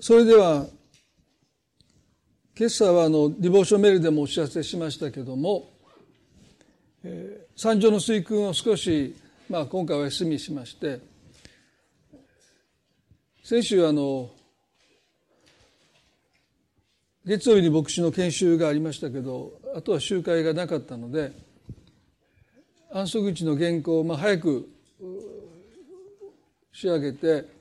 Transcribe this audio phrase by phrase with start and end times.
[0.00, 0.66] それでは
[2.56, 5.70] 今朝はあのディボーションメールでもお知らせしましたけども、
[7.02, 9.16] えー、山上の垂訓を少し、
[9.48, 11.00] まあ、今回は休みしまして
[13.42, 14.30] 先週あの
[17.24, 21.32] 月曜日に牧師の研修がありましたけどあとは集会がなかったので
[22.92, 24.68] 安息日の原稿をまあ早く
[26.72, 27.57] 仕上げて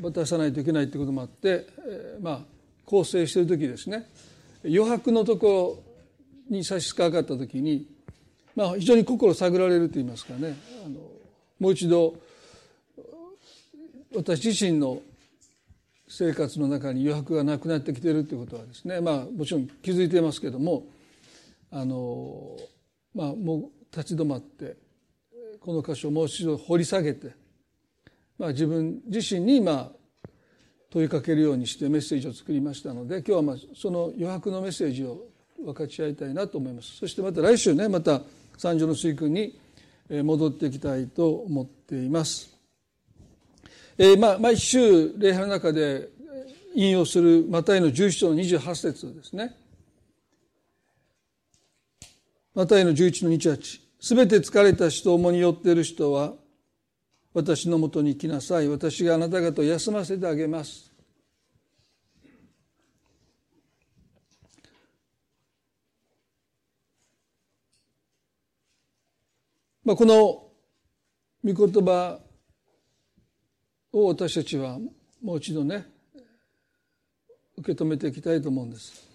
[0.00, 1.66] 渡さないといけないということもあって、
[2.20, 2.40] まあ
[2.84, 4.08] 構成してる時ですね。
[4.64, 5.82] 余白のとこ
[6.48, 7.86] ろに差し掛かった時に、
[8.54, 10.56] まあ、非常に心探られると言いますかね。
[10.84, 11.00] あの
[11.58, 12.14] もう一度
[14.14, 15.00] 私自身の
[16.08, 20.84] 生活の中に余白がなくなってきてるということはですねまあもちろん気づいてますけども
[21.70, 22.56] あの
[23.14, 24.76] まあもう立ち止まって
[25.60, 27.32] この箇所をもう一度掘り下げて、
[28.38, 30.28] まあ、自分自身にまあ
[30.90, 35.26] 問いかけるようにしてメッセージを作りましたので今日はまあその余白のメッセージを
[35.58, 38.20] 分かち合いたいなと思いますそしてまた来週ねまた
[38.58, 39.58] 三条の水訓に
[40.08, 42.54] 戻っていきたいと思っています。
[43.98, 46.08] えー、まあ毎週礼拝の中で
[46.74, 49.56] 引用するマタイの11章の28節ですね。
[52.54, 53.80] マタイの11の28。
[53.98, 56.34] すべて疲れた人、重に寄っている人は、
[57.36, 58.68] 私のもとに来なさい。
[58.68, 60.90] 私があなた方を休ませてあげます。
[69.84, 70.48] まあ、この
[71.44, 72.18] 御言葉
[73.92, 74.78] を私たちは
[75.20, 75.86] もう一度ね
[77.58, 79.06] 受け止めていきたいと思うんです。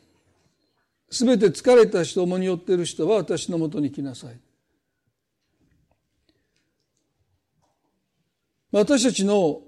[1.09, 4.50] すべて疲れた人、重に寄っている人は私のもとに来なさい。
[8.71, 9.61] 私たちの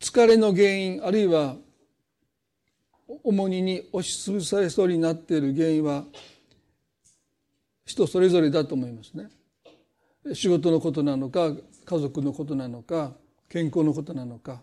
[0.00, 1.56] 疲れの原因、あるいは
[3.22, 6.04] 重荷に押しつぶされそうになっている原因は
[7.84, 9.30] 人それぞれだと思いますね。
[10.34, 11.52] 仕事のことなのか、
[11.84, 13.12] 家族のことなのか、
[13.48, 14.60] 健康のことなのか。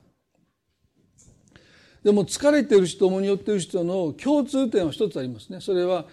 [2.03, 5.61] でも疲れている人、重に寄っている人の共通点は一つありますね。
[5.61, 6.05] それは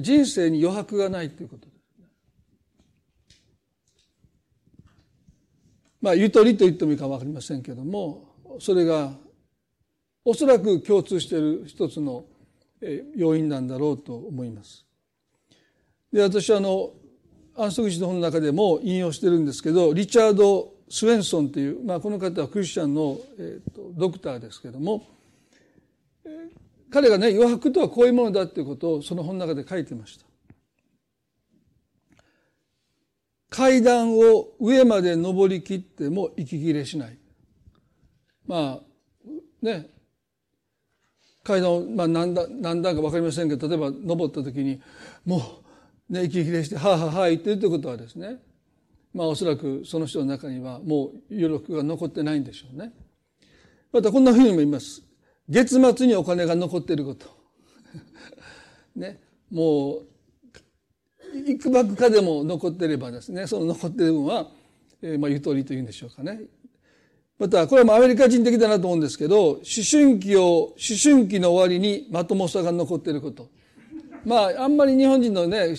[0.00, 1.72] 人生に余白がないということです。
[6.02, 9.12] まあ、ゆとりと言ってもいいか分かりませんけども、それが
[10.24, 12.24] おそらく共通している一つの
[13.16, 14.84] 要因なんだろうと思います。
[16.12, 16.90] で、私はあの、
[17.54, 25.06] 安息日の本の中でも引用してるんですけど、リチャード・スウェンソンという、まあ、この方はクリスチャンの、えーと、ドクターですけども、
[26.24, 26.32] えー、
[26.90, 30.26] 彼がね余白とはこういうものだっていうことをその本の中で書いてました。
[33.52, 37.18] 階段を上まで登りきっても息切れしない。
[38.46, 38.82] まあ
[39.60, 39.88] ね
[41.44, 44.80] 階段を、まあ、何段何段か分かりませんけど例えば登った時に
[45.24, 45.62] も
[46.08, 48.38] う、ね、息切れして「はあはあはあ」言ってるということはですね
[49.12, 52.92] まあおそらくその人の中にはもう余力が残ってないんでしょうね。
[53.92, 55.02] またこんなふうにも言います。
[55.48, 57.26] 月末にお金が残っていること。
[58.96, 59.20] ね。
[59.50, 60.06] もう、
[61.34, 64.48] いくばくかでも残ってればですね、その残っている分は、
[65.02, 66.40] えー、まあゆとりというんでしょうかね。
[67.38, 69.60] また、これもアメリカ人的だなと思うんですけど、思
[69.90, 73.48] 春期を、思春期の終わりにまともさが残っていること。
[74.24, 75.74] まあ、あんまり日本人のね、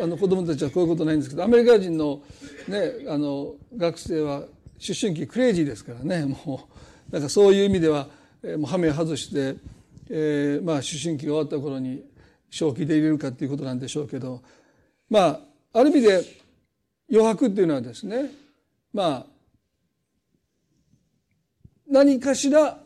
[0.00, 2.22] あの子供たちはこういうことないんですけど、アメリカ人の
[2.66, 4.46] ね、あの、学生は思
[4.98, 6.68] 春期クレイジーですからね、も
[7.10, 8.08] う、なんかそういう意味では、
[8.42, 9.56] えー、もうハメ外して、
[10.08, 12.02] えー、まあ、思春期が終わった頃に
[12.50, 14.40] 正気で入れるかっていうことなんでしょうけど、
[15.10, 15.40] まあ、
[15.72, 16.24] ある意味で
[17.10, 18.30] 余白っていうのはですね、
[18.92, 19.26] まあ、
[21.88, 22.78] 何かしら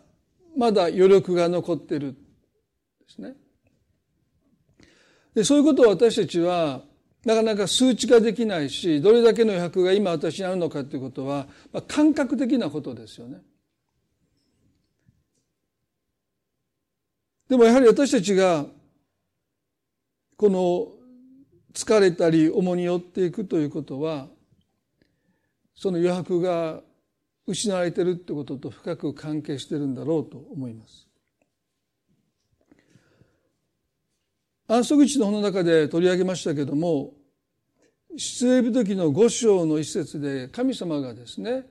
[0.56, 2.18] まだ余力が残ってるで
[3.08, 3.34] すね。
[5.34, 6.82] で、そういうことを私たちは、
[7.24, 13.42] なかなか数値化できないし、どれだけの余白が今私にあるのかということは、まあ、感覚的なことですよね。
[17.48, 18.64] でもやはり私たちが、
[20.36, 21.03] この
[21.74, 24.28] 疲れたり重に寄っていくということは、
[25.74, 26.80] その余白が
[27.46, 31.08] 失われてるってことと深く関係してるんだろうと思います。
[34.66, 37.12] 安息日の本の中で取り上げましたけども
[38.16, 41.66] 出エビ時の五章の一節で神様がですね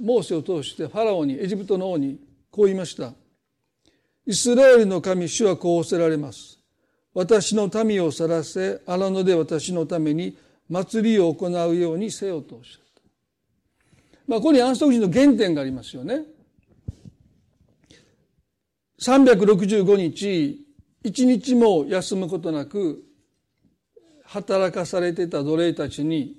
[0.00, 2.20] モーセを通してファラオにエジプトの王に
[2.52, 3.14] こう言いました
[4.26, 6.55] イスラエルの神主はこうおせられます
[7.16, 10.36] 私の民を去らせ荒野で私のために
[10.68, 13.00] 祭りを行うようにせよとおっしゃった。
[14.28, 16.24] まあここに安息日の原点がありますよね。
[19.00, 20.66] 365日
[21.02, 23.02] 一日も休むことなく
[24.24, 26.36] 働かされていた奴隷たちに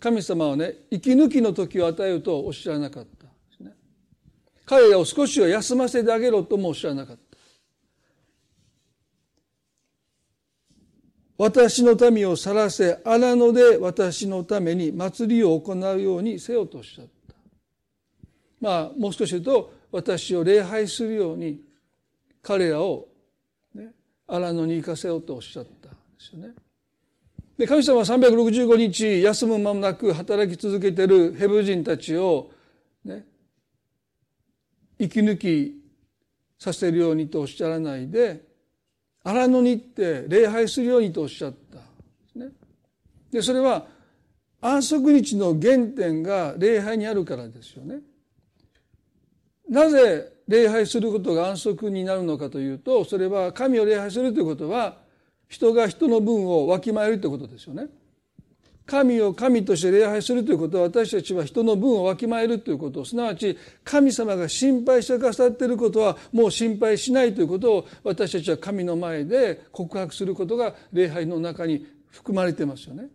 [0.00, 3.64] 神様はね息抜きの時を与えるとおっしゃらなかった。
[3.64, 3.74] ね
[4.64, 7.25] 彼らを少しは休ませてあげろともおっしゃらなかった。
[11.38, 17.34] 私の民を去らせ荒野で私のために祭りを行うようにせよとおっしゃった
[18.60, 21.60] まあもう少し言うと私を礼拝するように
[22.42, 23.08] 彼らを、
[23.74, 23.92] ね、
[24.26, 26.54] 荒野に行かせようとおっしゃったんですよね。
[27.58, 32.50] で神様は365日休む間もなく働き続けているヘブ人たちを、
[33.04, 33.24] ね、
[34.98, 35.82] 息抜き
[36.58, 38.45] させるようにとおっしゃらないで
[39.26, 41.78] 荒野に行って礼拝するようにとおっしゃった
[42.38, 42.52] で、ね、
[43.32, 43.84] でそれは
[44.60, 47.98] 安息日の原点が礼拝にあるからですよね。
[49.68, 54.98] なぜ礼拝することが安息になるのかというとそれは神を礼拝するということは
[55.48, 57.88] 人が人の分をわきまえるということですよね。
[58.86, 73.08] 神を神として礼拝するということは私たちは人の分をわきまえるということすなわち神様が心配してくださっていることはもう心配しないということを私たちは神の前で告白することが礼拝の中に含まれてますよね。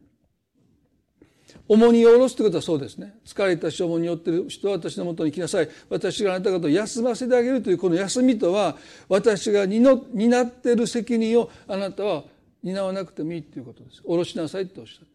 [1.68, 3.16] 重荷を下ろすということはそうですね。
[3.26, 5.70] 疲れたし重荷を負っている人は私のもとに来なさい。
[5.90, 8.78] 私があなた方を休ませてあげるというこの休みとは、
[9.08, 9.94] 私が担
[10.42, 12.24] っている責任をあなたは
[12.64, 14.02] 担わなくてもいいということです。
[14.02, 15.11] 下ろしなさいとおっしゃった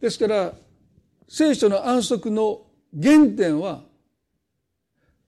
[0.00, 0.18] です。
[0.18, 0.52] から、
[1.28, 2.62] 聖書の安息の
[3.00, 3.82] 原点は、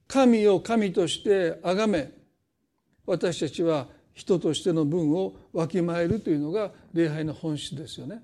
[0.07, 2.11] 神を神として崇め、
[3.05, 8.21] 私たちは人としての分をわきまえるというのが礼拝の本質ですよね。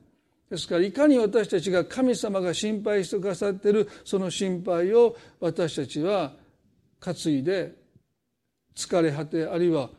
[0.50, 6.34] ですからいかに私たちが神様が心配してくださっているその心配を私たちは
[7.00, 7.76] 担いで
[8.76, 9.90] 疲れ果てあるいは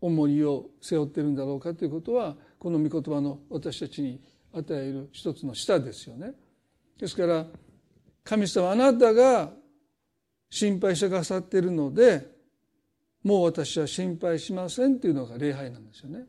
[0.00, 4.20] 重荷を背負っているんだろうかということはこの御言葉の私たちに
[4.52, 6.32] 与える一つの舌ですよね。
[6.98, 7.46] ですから
[8.24, 9.50] 神様あなたが
[10.50, 12.26] 心配してくださっているので
[13.22, 16.26] もう私は心配しませんというのが礼拝なんですよね。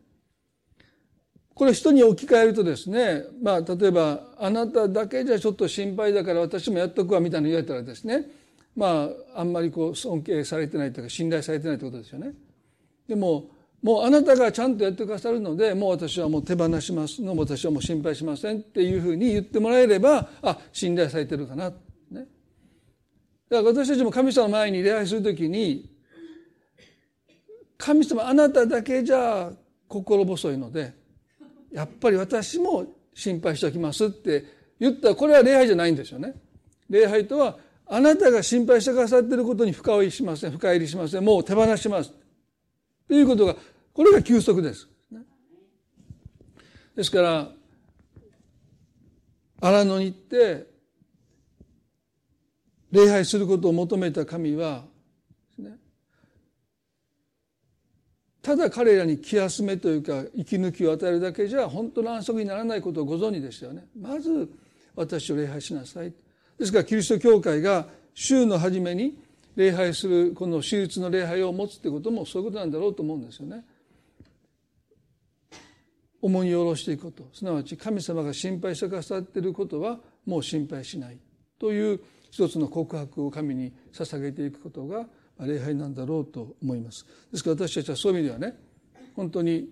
[1.53, 8.29] これ人に置き換えるとですね、まあ、例えば、あなただけじゃちょっと心配だから私もやっとくわみたいな言われたらですね、
[8.75, 12.33] まあ、あんまりこう尊敬されてないというか信頼されてないということですよね。
[13.07, 13.49] でも、
[13.87, 21.69] もうあなたがちゃんとやってくださるので、もう私はもう手放しますの、私はもう心配しませんっていうふうに言ってもらえれば、あ、信頼されてるかな。
[21.69, 21.75] ね。
[22.11, 22.27] だか
[23.49, 25.89] ら私たちも神様の前に礼拝するときに、
[27.77, 29.53] 神様あなただけじゃ
[29.87, 30.93] 心細いので、
[31.71, 34.43] やっぱり私も心配しておきますって
[34.81, 36.35] 言ったらこれは礼拝じゃないんですよね。
[36.89, 42.11] 礼拝とはあなたが心配してくださっていることに深追いしません深入りしませんもう手放します
[43.07, 43.55] ということが
[43.97, 44.87] これが休息です。
[46.95, 47.51] ですから
[49.59, 50.67] 荒野に行って
[52.91, 54.83] 礼拝することを求めた神は
[58.43, 63.87] ただ彼らに気休めというか息抜きを与えるだけじゃ本当の安息にならないことをご存知でしたよね。
[63.99, 64.47] まず
[64.95, 66.13] 私を礼拝しなさい。
[66.59, 69.17] ですからキリスト教会が週の初めに
[69.55, 73.65] 礼拝するこの手術の礼拝を持つということもそういうことなんだろうと思うんですよね。
[76.21, 77.27] 重荷を下ろしていくこと。
[77.33, 81.17] すなわち神様が心配してくださっていることはもう心配しない。
[81.59, 81.99] という
[82.31, 85.07] 一つの告白を神に捧げていくことが
[85.39, 87.05] 礼拝なんだろうと思います。
[87.31, 88.57] ですから私たちはそういう意味ではね
[89.15, 89.69] 本当に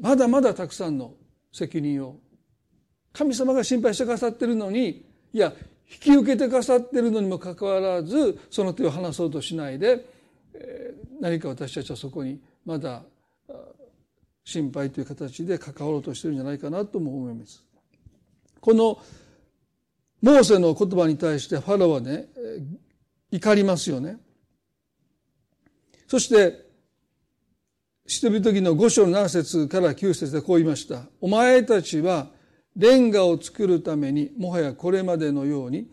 [0.00, 1.14] まだまだたくさんの
[1.52, 2.18] 責任を
[3.12, 5.52] 神様が心配してくださってるのにいや
[5.90, 10.04] 引き受けてくださってるのにもかかわらずその手を離そうとしないで
[11.20, 13.02] 何か私たちはそこにまだ
[14.46, 17.64] 心配という形で関わろうとしてるんじゃないかなとも思います。
[18.60, 18.98] この
[20.22, 22.28] モーセの言葉に対してファローはね
[23.32, 24.18] 怒りますよね。
[26.06, 26.64] そして、
[28.06, 31.02] 人々時の五章の7節から9節でこう言いました。
[31.20, 32.28] お前たちは
[32.76, 35.88] レンガを作るためにもはやこれまでのように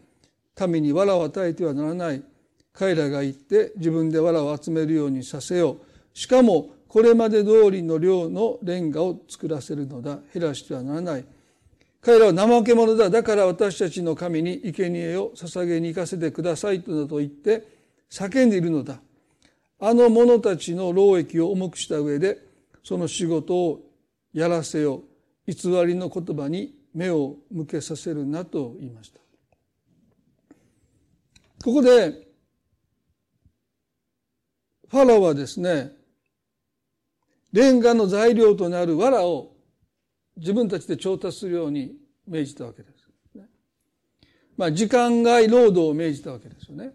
[0.67, 2.23] 民に藁を与えてはならない。
[2.71, 5.71] 彼らが言って自分で藁を集めるようにさせよ
[6.13, 6.17] う。
[6.17, 10.19] しかもこれまで通りの量のレンガを作らせるのだ。
[10.31, 11.25] 減らしてはならない。
[11.99, 13.09] 彼らは怠け者だ。
[13.09, 17.65] だから私たちの神に生贄を捧げに行かせてくださいとだと言って
[18.11, 18.99] 叫んでいるのだ。
[19.79, 22.37] あの者たちの労役を重くした上で
[22.83, 23.79] その仕事を
[24.31, 25.01] やらせよ
[25.47, 29.19] う偽りの言葉に目を向けさせるなと言いました
[31.63, 32.27] ここでフ
[34.91, 36.02] ファラオはですね、
[37.53, 39.55] レンガの材料となる藁を
[40.35, 41.95] 自分たちで調達するように
[42.27, 43.03] 命じたわけです。
[44.57, 46.93] まあ、時間外労働を命じたわけですよね。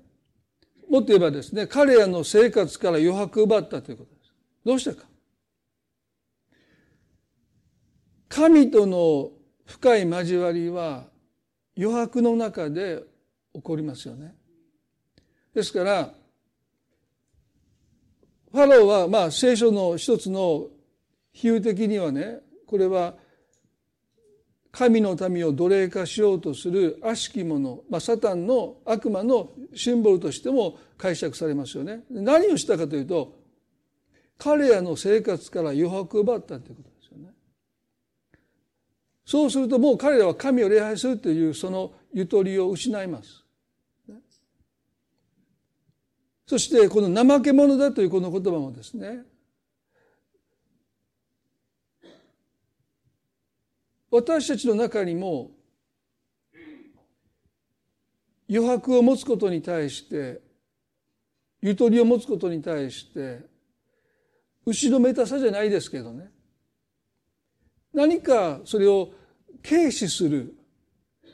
[0.88, 4.32] もっと言えばですね、彼らの生活から余白奪ったということです。
[4.64, 5.06] どうしてか。
[8.28, 9.30] 神との
[9.66, 11.06] 深い交わりは
[11.76, 13.02] 余白の中で
[13.54, 14.34] 起こりますよね。
[15.54, 16.14] ですから、
[18.52, 20.68] ファローはまあ聖書の一つの
[21.32, 23.14] 比喩的にはね、これは
[24.70, 32.04] 神の民を奴隷化しようとする悪しき者、まあ、サタンの悪魔のシンボルとしても解釈されますよね。
[32.10, 33.38] 何をしたかというと、
[34.36, 37.32] 彼らの生活から余白を奪ったということですよね。
[39.24, 43.44] そうするともう彼らは神を礼拝するというそのゆとりを失います。
[46.48, 49.18] そしてこの怠け者だというこの言葉もですね、
[54.10, 55.50] 私たちの中にも
[58.48, 60.40] 余白を持つことに対して
[61.60, 63.40] ゆとりを持つことに対して
[64.64, 66.30] 後ろめたさじゃないですけどね。
[67.92, 69.10] 何かそれを
[69.62, 70.54] 軽視する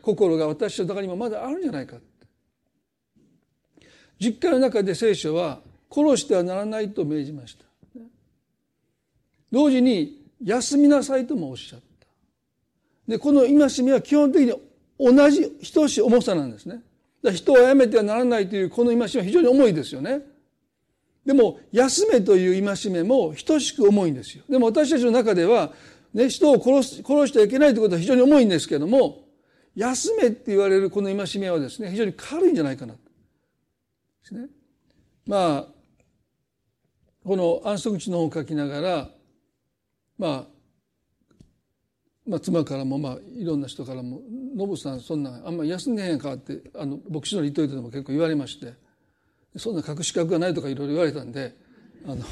[0.03, 1.99] 心が私の中にもまだあるんじゃないか。
[4.21, 7.65] 実家の中で聖書は殺してはならないと命じました
[9.53, 11.85] 同時に休みなさいともおっしゃった
[13.09, 14.55] で、この戒めは基本的に
[14.99, 16.81] 同じ等しい重さなんですね。
[17.33, 20.21] 人を殺めてはならないというこの戒めは非常に重いですよね。
[21.25, 24.45] でも、休めという戒めも等しく重いんですよ。
[24.49, 25.73] でも私たちの中では、
[26.13, 29.25] ね、人を殺す、殺してはいけないということは非常に重いんですけども、
[29.75, 32.95] 休めって言われるこの戒めはですね、非常に軽いんじゃないかな。
[34.25, 34.49] ですね。
[35.27, 35.67] まあ、
[37.25, 39.11] この安息地の本を書きながら、
[40.19, 40.45] まあ、
[42.27, 44.23] まあ、妻からもまあいろんな人からも
[44.57, 48.73] 「ノブさんそんなあんまり休んでへんか」ってあの牧師の言っといてでも結構言われまして
[49.57, 51.55] そんな隠し格がないとかいろいろ言われたんで
[52.07, 52.25] あの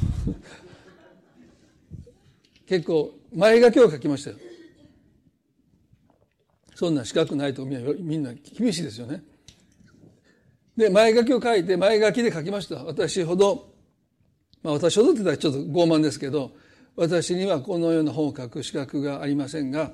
[2.64, 4.36] 結構前書きを書きましたよ。
[6.74, 9.22] そんな資格ないとみんな厳しいですよね。
[10.76, 12.84] で前書きを書いて前書きで書きました。
[12.84, 13.72] 私ほど
[14.62, 16.52] まあ私ほどって言ったらちょっと傲慢ですけど
[16.96, 19.92] 私にはこのような本を書く資格がありませんが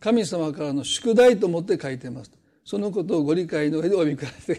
[0.00, 2.30] 神様からの宿題と思って書いてます
[2.64, 4.58] そのことをご理解の上でお読みください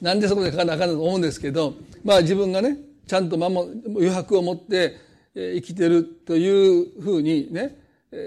[0.00, 1.74] なんでそこで書かなあかんと思うんですけど
[2.04, 2.76] まあ自分がね
[3.06, 4.96] ちゃんと守余白を持って
[5.34, 7.76] 生きてるというふうにね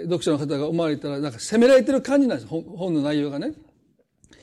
[0.04, 3.52] 読者の方が思われたらなんか責められてる感じなんです本の内容がね。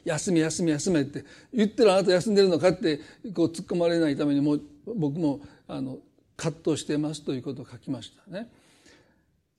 [0.06, 3.00] 休み休み休めって言ってるあなた休んでるのかって
[3.34, 5.98] こう突っ込まれないためにも僕もあの
[6.38, 8.50] 葛藤してますということを書きましたね。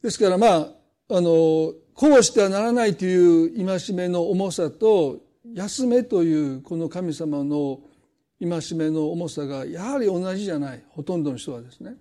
[0.03, 0.69] ですからまあ、
[1.09, 5.21] あの、こうしてはならないという戒めの重さと、
[5.55, 7.81] 休めというこの神様の
[8.41, 10.85] 戒めの重さがやはり同じじゃない。
[10.91, 11.95] ほとんどの人はですね。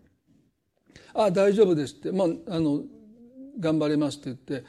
[1.14, 2.12] ああ、大丈夫ですって。
[2.12, 2.84] まあ、あの、
[3.60, 4.68] 頑張れますって言って、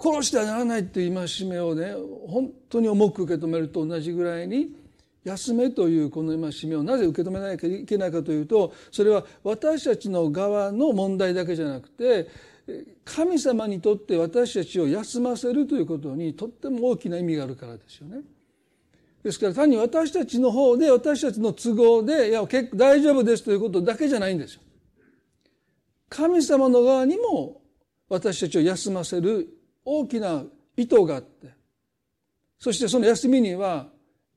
[0.00, 1.94] 殺してはならないっていう戒めをね、
[2.28, 4.74] 本当に重く受け止めると同じぐらいに、
[5.24, 12.28] 休めというこの戒めをなぜ受け止めなきゃいけないかというとそれは私たちの側の問題だけじゃなくて
[13.04, 18.20] 神様にとって私たちを休ませるということにとっても大きな意味があるからですよね。
[19.22, 24.60] ですから単に私たちの方で私たちの都合でいや結構大丈夫ですということだけじゃないんですよ。
[26.08, 27.60] 神様の側にも
[28.08, 29.57] 私たちを休ませる
[29.88, 30.42] 大きな
[30.76, 31.48] 意図があって
[32.58, 33.86] そしてその休みには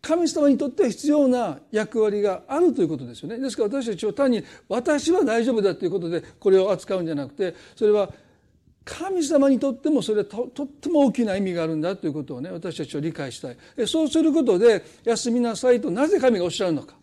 [0.01, 3.37] 神様にとっては必要な役割があるということですよね。
[3.37, 8.09] ですから私たちは単に私は大丈夫だということでこれを扱うんじゃなくてそれは
[8.83, 13.57] 神様にとってもそれはとっても大きな意味があるんだということをね私たちは理解したい。
[13.87, 16.95] そうすることで休みなさいとなぜ神がおっしゃるのか。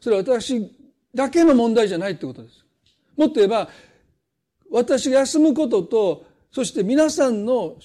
[0.00, 0.72] それは私
[1.14, 2.64] だけの問題じゃないということです。
[3.16, 3.68] もっと言えば
[4.76, 7.76] 私が休むこととそして皆さんの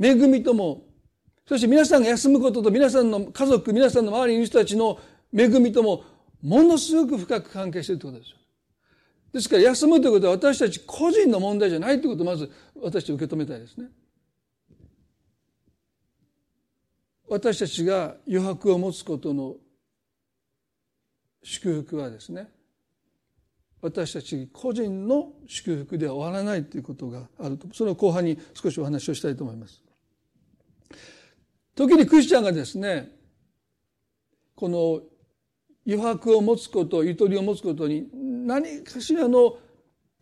[0.00, 0.82] 恵みとも
[1.46, 4.98] そして皆さんが休むことと皆さんの家族、皆さんの周りにいる人たちの
[5.36, 6.04] 恵みとも
[6.40, 8.38] ものすごく深く関係しているということですよ。
[9.34, 12.50] ですから休むということは私たち個人の問題じゃないということをまず
[12.80, 13.88] 私たち受け止めたいですね。
[17.28, 19.56] 私たちが余白を持つことの
[21.42, 22.48] 祝福はですね
[23.84, 29.82] 私たち個人の祝福では終わらないということがあるとその後半に少しお話をしたいと思います。
[31.74, 33.10] 時にクリスチャンがですね、
[34.54, 35.02] この
[35.86, 38.08] 余白を持つこと、ゆとりを持つことに
[38.46, 39.58] 何かしらの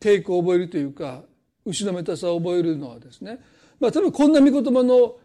[0.00, 1.22] 抵抗を覚えるというか、
[1.64, 3.38] 後ろめたさを覚えるのはですね、
[3.78, 5.20] まあ多分こんな御言葉の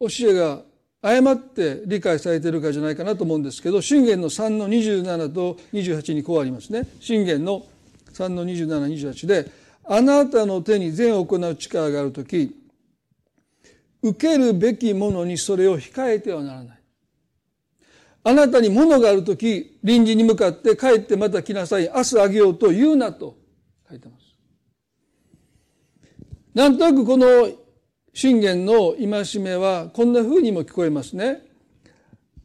[0.00, 0.62] 教えが
[1.00, 6.88] 誤って理解されているかじゃないかなと思うんですけど、信玄の3の27と28にこうありますね。
[7.00, 7.66] 信玄の
[8.12, 9.50] 3の27、28で、
[9.84, 12.54] あなたの手に善を行う力があるとき、
[14.02, 16.78] 受けるべきものにそれを控えてはならない。
[18.24, 21.90] あなたに物があるとき、臨時に向かって帰ってまた来なさい。
[21.94, 23.36] 明日あげようと言うなと
[23.88, 24.24] 書いてます。
[26.54, 27.48] なんとなくこの
[28.12, 31.46] 信玄の戒めはこんな風にも聞こえますね。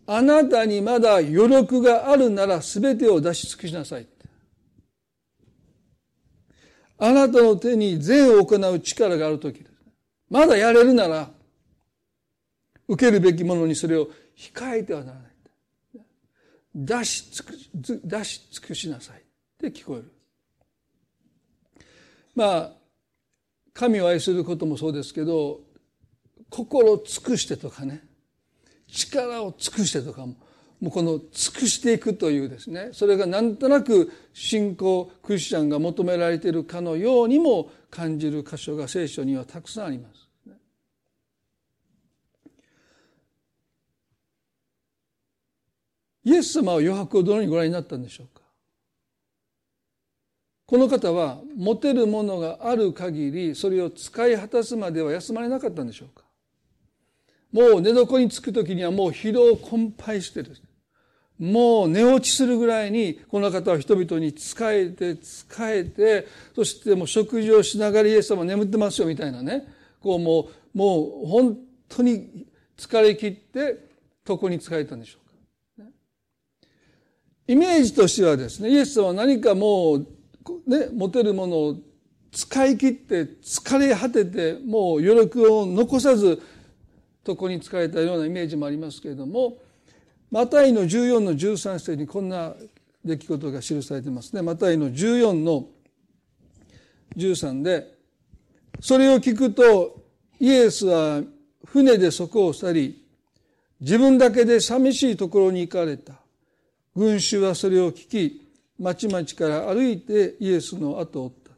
[0.06, 4.08] あなたにまだ余力があるなら全てを出し尽くしなさい。
[6.98, 9.74] あなたの手に善を行う力があるときです。
[10.30, 11.30] まだやれるなら、
[12.88, 15.34] 受けるべきものにそれを控えてはならない。
[16.76, 17.70] 出し尽くし
[18.04, 19.22] 出し尽くしなさいっ
[19.58, 20.12] て聞こえる。
[22.36, 22.72] まあ
[23.74, 25.62] 神を愛することもそうですけど
[26.50, 28.04] 心を尽くしてとかね
[28.88, 30.36] 力を尽くしてとかも
[30.80, 40.24] もうこの尽くしていくというですねそれがなんとなく信仰クリスチャンが求められているかのようにも感じる箇所が聖書にはたくさんあります。
[46.26, 48.43] イエス様は余白をどのようにご覧になったんでしょうか？
[50.74, 56.26] この方は持てるものがある限りそれを使い果たすまでは休まれなかったんでしょうか？
[57.52, 60.62] もう寝床につく時にはもう疲労困憊してです。
[60.62, 60.68] ね
[61.38, 69.72] もう寝落ちするぐらいにこの方は人々に仕えて仕えてそしてもう食事をしながらイエス様眠ってますよみたいなね。
[70.02, 71.56] こうもうもう本
[71.88, 73.78] 当に疲れ切って
[74.28, 75.20] 床に使えたんでしょ
[75.78, 75.88] うか。
[77.48, 80.08] イメージとしてはですねイエス様は何かもう
[80.68, 81.78] ね持てるものを
[82.32, 86.42] 使い切って疲れ果ててもう余力を残さず
[87.26, 89.58] 床に使えたようなイメージもありますけれども
[90.32, 92.54] マタイの14の13節にこんな
[93.06, 94.42] 出来事が記されてますね。
[94.42, 95.68] マタイの14の
[97.16, 97.94] 13で
[98.80, 100.02] それを聞くと
[100.40, 101.22] イエスは
[101.66, 103.04] 船でそこを去り
[103.80, 106.14] 自分だけで寂しいところに行かれた。
[106.96, 108.43] 群衆はそれを聞き、
[108.80, 111.52] 町々から歩いてイエスの後を追った。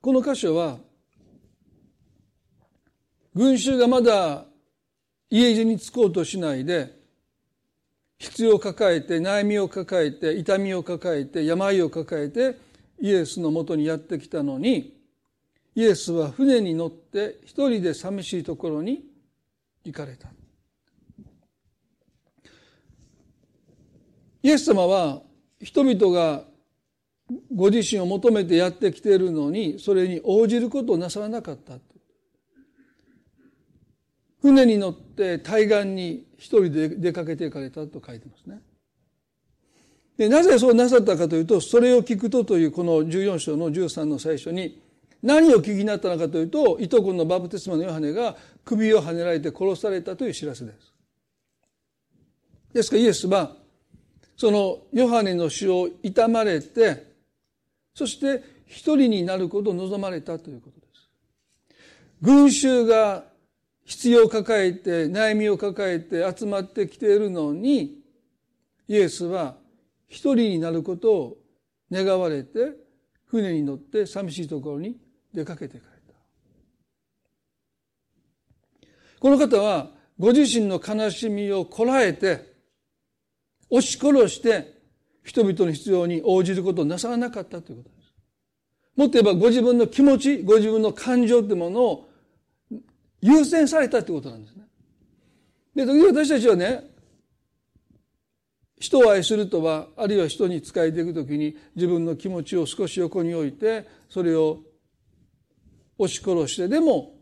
[0.00, 0.78] この箇所は、
[3.34, 4.46] 群衆がまだ
[5.30, 6.96] 家路に着こうとしないで、
[8.18, 12.58] 必要を抱えて、悩みを抱えて、痛みを抱えて、病を抱えて、
[13.00, 14.96] イエスのもとにやってきたのに、
[15.74, 19.04] イエスは船に乗って一人で寂しいところに
[19.84, 20.28] 行かれた。
[24.42, 25.22] イエス様は
[25.60, 26.44] 人々が
[27.54, 31.74] ご自身を求めてやってきているのにそれに応じることをなさらなかった
[34.40, 38.60] 船に乗って対岸に一人で出かけていかれたと書いてますね。
[40.16, 44.80] でなぜそうなさったかというとそれを聞くとというこの14章の13の最初に
[45.22, 50.92] 何を聞きになったのかというと、いとこのバプテスマのヨハネが首をはねられて殺されたという知らせです。
[52.72, 53.56] ですからイエスは、
[54.38, 57.12] そのヨハネの死を悼まれて、
[57.92, 61.10] そして一人になることを望まれたということです。
[62.22, 63.24] 群衆が
[63.84, 67.98] 必要を抱えて、悩みを抱えて集まってきているのに、
[68.86, 69.56] イエスは
[70.06, 71.38] 一人になることを
[71.90, 72.74] 願われて、
[73.24, 75.00] 船に乗って寂しいところに
[75.34, 75.96] 出かけていかれ
[78.86, 78.88] た。
[79.18, 82.47] この方はご自身の悲しみをこらえて、
[83.70, 84.78] 押し殺して
[85.22, 88.14] 人々の必要に応じることをなさらなかったということです。
[88.96, 92.08] もっと言えばご自分の気持ち、ご自分の感情ってものを
[93.20, 94.64] 優先されたってことなんですね。
[95.74, 96.84] で、時々私たちはね、
[98.80, 104.60] 人を愛するとは、あるいは人に仕えていくときに自分の気持ちを少し横に置いて、それを
[105.98, 107.16] 押し殺してでも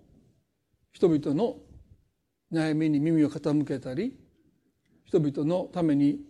[0.92, 1.56] 人々の
[2.52, 4.16] 悩みに耳を傾けたり
[5.06, 6.20] 人々のために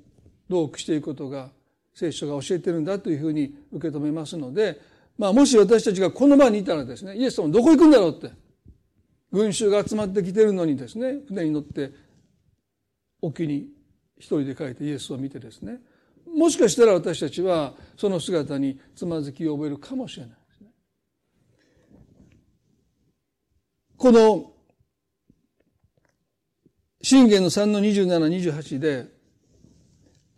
[0.48, 1.50] 同苦していくことが
[1.94, 4.80] 聖書が教えてるんだというふうに受け止めますので、
[5.18, 8.30] まあ、もし私たちがこの場にいたらですねイエス様どこ行くんだろうって
[9.32, 11.90] 群衆が集まってきてるのにですね船に乗って
[13.22, 13.68] 沖に
[14.18, 15.78] 一人で帰ってイエスを見てですね
[16.34, 20.36] もしかしたら私たちはその姿につまずきを覚えるかもしれない。
[23.96, 24.52] この、
[27.00, 29.06] 信玄の3の27、28で、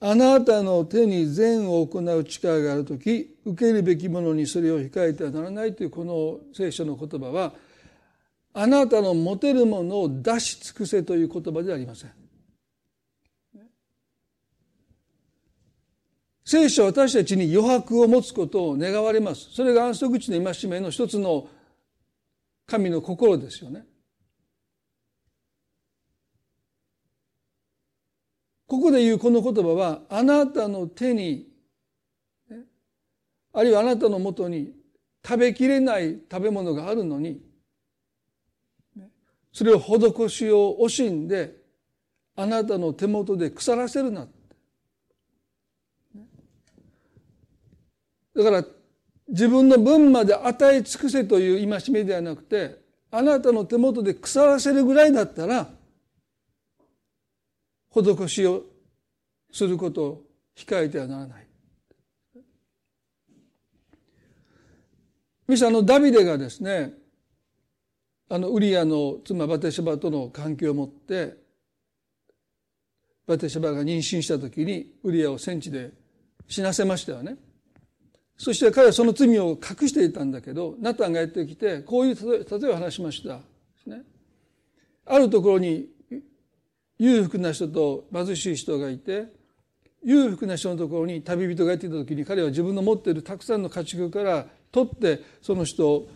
[0.01, 7.53] あなたの手に善を行う力があるとき、受けるべきものにそれを控えてはならないというこの聖書の言葉は、
[8.55, 12.13] あなたの持てるものを出し尽くせという言葉ではありません。
[16.45, 19.51] 聖書は私たちに余白を持つことを願われます。
[19.53, 21.47] それが安息地の戒めの一つの
[22.67, 23.85] 神の心ですよね。
[28.69, 31.49] ここで言うこの言葉は、あなたの手に、
[33.55, 34.75] あるいはあなたのもとに
[35.27, 37.41] 食べきれない食べ物があるのに、
[39.55, 41.57] それを施しを惜しんで、
[42.37, 44.29] あなたの手元で腐らせるな。
[48.37, 48.65] だから、
[49.29, 52.79] 自分の分まで与え尽くせという戒めではなくて、
[53.11, 55.78] あなたの手元で腐らせるぐらいだったら、
[57.91, 58.65] 施しを
[59.53, 60.23] することを
[60.57, 61.47] 控えてはならない。
[65.47, 66.93] ミサのダビデがですね、
[68.29, 71.37] あのウリアの妻バテシャバとの関係を持って、
[73.27, 75.93] バテシャバが妊娠した時にウリアを戦地で
[76.47, 77.37] 死なせましたよね。
[78.37, 83.41] そして彼はその罪を隠していたんだけど、ナタンがやってきて、こういう例えを話しました。
[83.87, 84.03] ね、
[85.07, 85.89] あるところに
[86.99, 89.27] 裕福な人と貧しい人がいて
[90.05, 96.09] 裕福な人のところに旅人がやっていた時に彼は自分の持っているたくさんの家畜から取ってその人を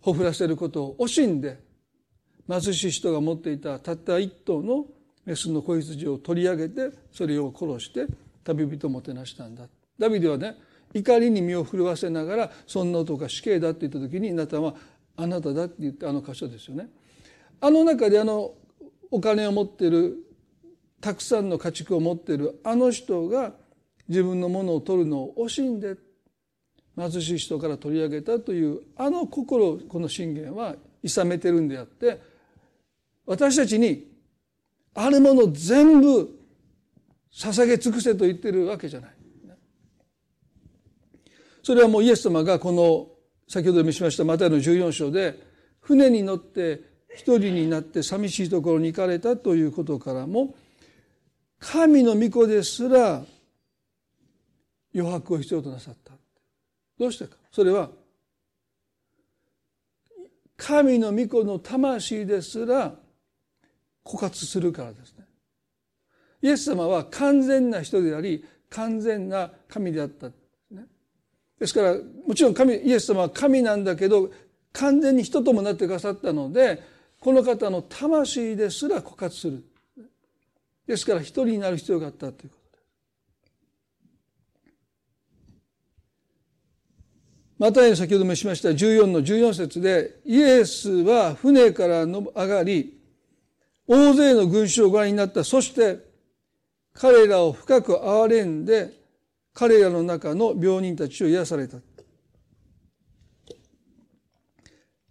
[0.00, 1.58] ほふらせることを惜しんで
[2.48, 4.86] 貧しい人が持っていたたった一頭の
[5.26, 8.06] メスの子羊を取り上げてそれを殺して
[8.44, 9.64] 旅人をもてなしたんだ。
[9.98, 10.56] ダビデはね
[10.94, 14.74] 怒りに身を震わせながらそんな男が死刑だって言った時にあなたは
[15.16, 16.88] あなただって言ってあの箇所ですよね。
[17.60, 18.54] あの中であの
[19.10, 20.16] お金を持っている
[21.00, 23.52] たくさんの家畜を持っているあの人が
[24.08, 25.96] 自分のものを取るのを惜しんで
[26.96, 32.20] 貧しい人から取り上げたというあの心をこの信玄は諌めてるんであって
[33.26, 34.10] 私たちに
[34.94, 36.28] あるもの全部
[37.32, 39.10] 捧げ尽くせと言ってるわけじゃない。
[41.62, 43.08] それはもうイエス様がこの
[43.46, 45.38] 先ほど読みしましたマタイの14章で
[45.80, 46.80] 船に乗って
[47.18, 50.54] 一人になって寂しいところに行かれたということからも
[51.58, 53.24] 神の御子ですら
[54.94, 56.12] 余白を必要となさった。
[56.96, 57.36] どうしてか。
[57.50, 57.90] それは
[60.56, 62.94] 神の御子の魂ですら
[64.04, 65.24] 枯渇するからですね。
[66.40, 70.30] イエス様は完全な人であり完全な神であった
[71.58, 71.96] ですから
[72.28, 74.30] もちろん神イエス様は神なんだけど
[74.72, 76.80] 完全に人ともなってくださったので
[77.20, 79.64] この方の魂ですら枯渇する。
[80.86, 82.88] ですから一人になる必要があったということです。
[87.58, 92.98] また先ほどもしました14の14節でイエスは船から上がり
[93.86, 95.98] 大勢の群衆をご覧になったそして
[96.94, 98.92] 彼らを深く憐れんで
[99.52, 101.78] 彼らの中の病人たちを癒された。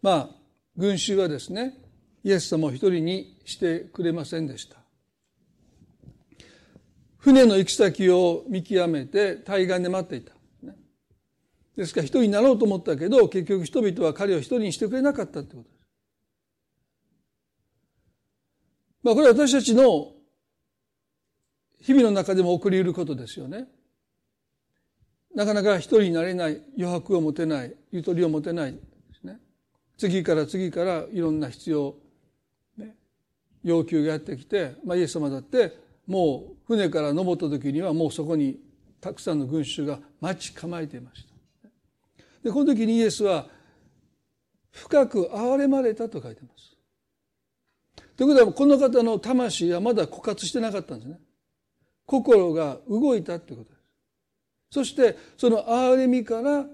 [0.01, 0.29] まあ
[0.77, 1.86] 群衆はですね
[2.23, 4.77] イエス様を一人にしてくれませんでした。
[7.17, 10.33] 船の行き先を見極めて対岸で待っていた。
[11.75, 15.77] ですから一人になろうと思ったけど結局人々は彼を一人にしてくれなかったってことです。
[19.03, 20.13] まあこれは私たちの
[21.79, 23.67] 日々の中でも起こり得ることですよね。
[25.35, 28.79] なかなか一人になれない余白を持てないゆとりを持てないで
[29.21, 29.39] すね。
[29.97, 31.95] 次から次からいろんな必要
[33.67, 35.77] 要求がやってきて、まあ、イエス様だって
[36.07, 38.57] もう船から登った時にはもうそこに
[39.01, 41.69] たくさんの群衆が待ち構えていました。
[42.43, 43.47] でこの時にイエスは
[44.71, 46.77] 深く憐れまれたと書いてます。
[48.15, 51.19] ということはこの方の魂はまだ枯渇してなかったんですね。
[52.05, 53.77] 心が動いたってことです。
[54.71, 56.65] そしてその憐れみから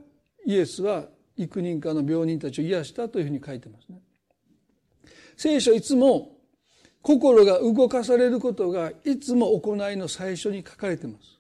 [0.46, 1.06] イエスは
[1.38, 4.00] 幾人かの病人たちを癒したというふうに書いてますね。
[5.36, 6.33] 聖書いつも
[7.04, 11.38] 心が動かされることがいつも行いの最初に書かれています。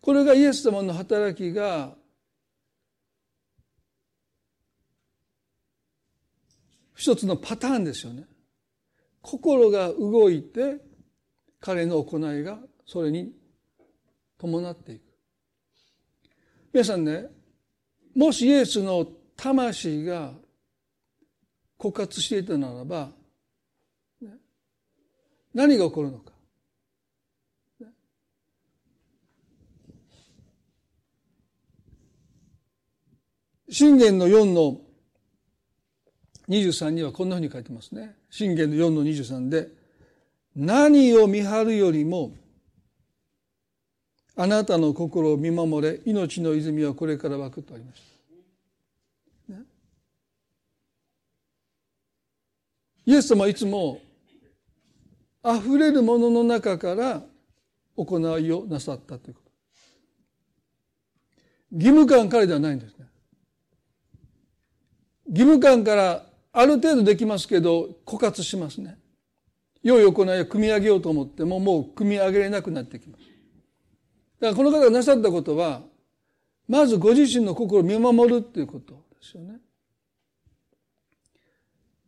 [0.00, 1.94] これがイエス様の働きが
[6.94, 8.24] 一つのパターンですよね。
[9.20, 10.78] 心が動いて
[11.58, 13.32] 彼の行いがそれに
[14.38, 15.02] 伴っていく。
[16.72, 17.26] 皆さんね、
[18.14, 19.04] もしイエスの
[19.36, 20.34] 魂が
[21.76, 23.10] 枯渇していたならば
[25.54, 26.30] 何が起こるのか
[33.70, 34.80] 信玄の4の
[36.48, 38.16] 23にはこんなふうに書いてますね。
[38.28, 39.68] 信玄の4の23で、
[40.56, 42.34] 何を見張るよりも、
[44.34, 48.02] あなたの心を見守れ、命の泉はこれから湧くとありまし
[49.48, 49.54] た。
[49.54, 49.60] ね、
[53.06, 54.00] イエス様はいつも、
[55.44, 57.22] 溢れるものの中から
[57.96, 59.50] 行いをなさったということ。
[61.72, 63.06] 義務感からではないんですね。
[65.28, 68.98] 義務感からある程度できますけど枯渇しますね。
[69.82, 73.24] 良い行いを組み上げようと思ってももう組み上げれなくなってきます。
[74.40, 75.82] だからこの方がなさったことは
[76.68, 79.58] まずご自身の心を見守るっていうことですよね。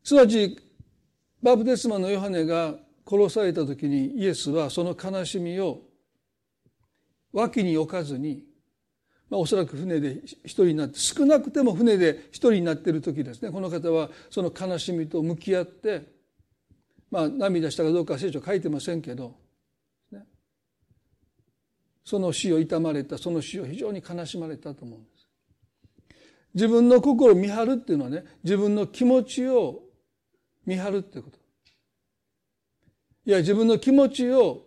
[0.02, 0.58] すなわち
[1.42, 2.74] バプテスマのヨハネが
[3.08, 5.82] 殺された時にイエスはその悲しみを
[7.32, 8.44] 脇に置かずに
[9.32, 16.02] まあ、おそらく船で一人になって少なくても船で一人になっている時ですねこの方はその悲しみと向き合って
[17.10, 19.34] まあ涙したかどうか聖書書いてませんけど、
[20.10, 20.20] ね、
[22.04, 25.28] その死を悼まれたその死を非常に悲しまれたと思うんです。
[26.52, 29.80] 自分の心を見張るっていうのはね自分の気持ちを
[30.66, 31.38] 見張るっていうこと。
[33.24, 34.64] いや自分の気持ちを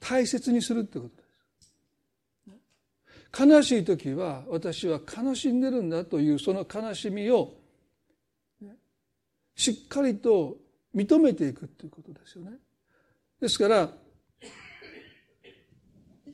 [0.00, 1.30] 大切にするってことです。
[3.38, 7.54] 悲しい時は私は悲しんでるんだというその悲しみを
[9.54, 10.56] しっかりと
[10.94, 12.52] 認めていくということですよね。
[13.40, 13.90] ですから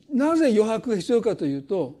[0.09, 1.99] なぜ余白が必要かというと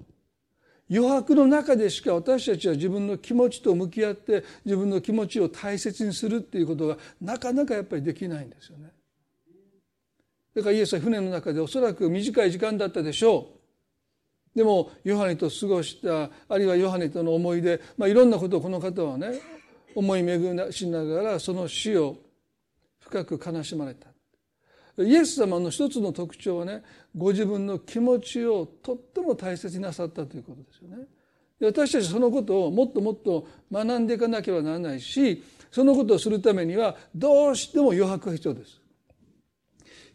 [0.89, 8.91] 余白の中でしか私たちは自分の気持ちと向き合って自分の気持ちを大切にするっていうことがなかなかやっぱりできないんですよね。
[10.57, 13.47] だからイエスは船の中でおそらく短い時間だったでしょ
[14.55, 14.57] う。
[14.57, 19.39] でもヨハネと過ごしたあるいはヨハネとの思い出、まあ、いろんなことをこの方はね
[19.93, 22.17] 思い巡しながらその死を
[23.01, 24.07] 深く悲しまれた
[25.03, 26.81] イエス様の一つの特徴はね
[27.15, 31.05] ご自分の気持ちをとっても大切になさったということですよね。
[31.61, 38.86] 私たちそのことをもっともっと学んでいかなければならないしそのことをするためにはどうしても余白が必要です。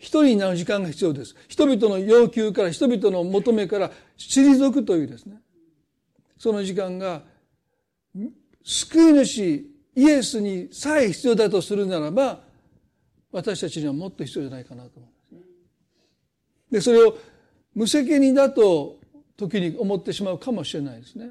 [0.03, 1.37] 一人になる時間が必要です。
[1.47, 5.41] 人々の要求から、人々の求めから退くというですね。
[6.37, 7.23] その時間が、
[8.65, 12.41] 救い主イエスにさえ必要だとするならば、
[13.31, 15.41] 私たちにはもっと必要じゃないかなと思うんですね。
[16.73, 17.17] で、それを
[17.73, 18.99] 無責任だと
[19.37, 21.31] 時に思ってしまうかもしれないですね。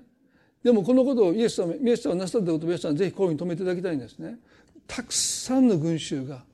[0.64, 4.40] でもこのことをイエス様、イエス様なさったことを皆さんぜひこういうふうに止めていただきたいんですね。
[4.88, 6.46] たくさんの群衆が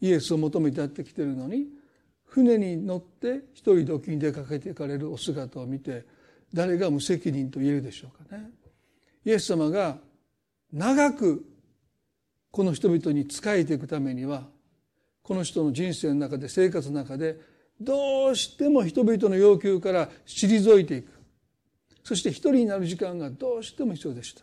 [0.00, 1.66] イエスを求めてやってきてるのに
[2.24, 6.04] 船に乗って一人で沖に出かけていかれるお姿を見て
[6.52, 8.50] 誰が無責任と言えるでしょうかね。
[9.24, 9.98] イエス様が
[10.72, 11.44] 長く
[12.50, 14.46] この人々に仕えていくためには
[15.22, 17.38] この人の人生の中で生活の中で
[17.80, 21.12] どうしても人々の要求から退いていく
[22.02, 24.42] そして一人になる時間がどうしても必要でした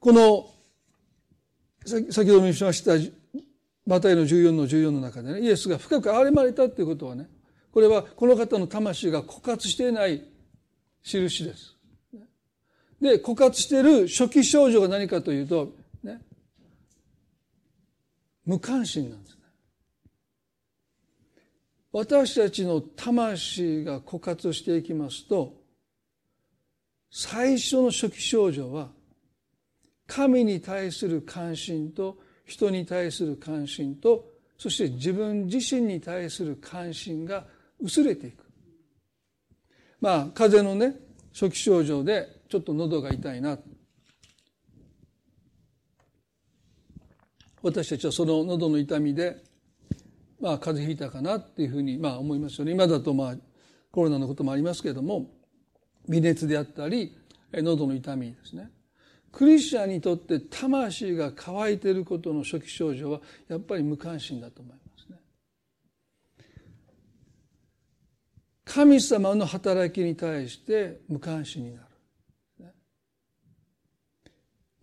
[0.00, 0.48] この
[1.84, 2.92] 先ほどもしました
[3.86, 7.28] マタイの14の14の中でねイエスが深く憐れまれたっていうことはね
[7.72, 10.24] これはこの方の魂が枯渇していない
[11.02, 11.76] 印です。
[13.00, 16.20] で枯渇している初期症状が何かというと、ね、
[18.44, 19.42] 無関心なんですね。
[21.92, 25.54] 私たちの魂が枯渇していきますと
[27.10, 28.90] 最初の初期症状は
[30.10, 34.24] 神に対する関心と人に対する関心と
[34.58, 37.46] そして自分自身に対する関心が
[37.80, 38.44] 薄れていく。
[40.00, 40.96] まあ風邪のね
[41.32, 43.56] 初期症状でちょっと喉が痛いな。
[47.62, 49.36] 私たちはその喉の痛みで
[50.40, 52.72] まあ風邪ひいたかなっていうふうにまあ思いますよね。
[52.72, 53.36] 今だとまあ
[53.92, 55.30] コロナのこともありますけれども
[56.08, 57.16] 微熱であったり
[57.52, 58.72] 喉の痛みですね。
[59.32, 65.18] クリスチャンにとって魂が乾いていることの初期症状はやっぱり無関心だと思いますね。
[68.64, 71.90] 神様の働きに対して無関心になる。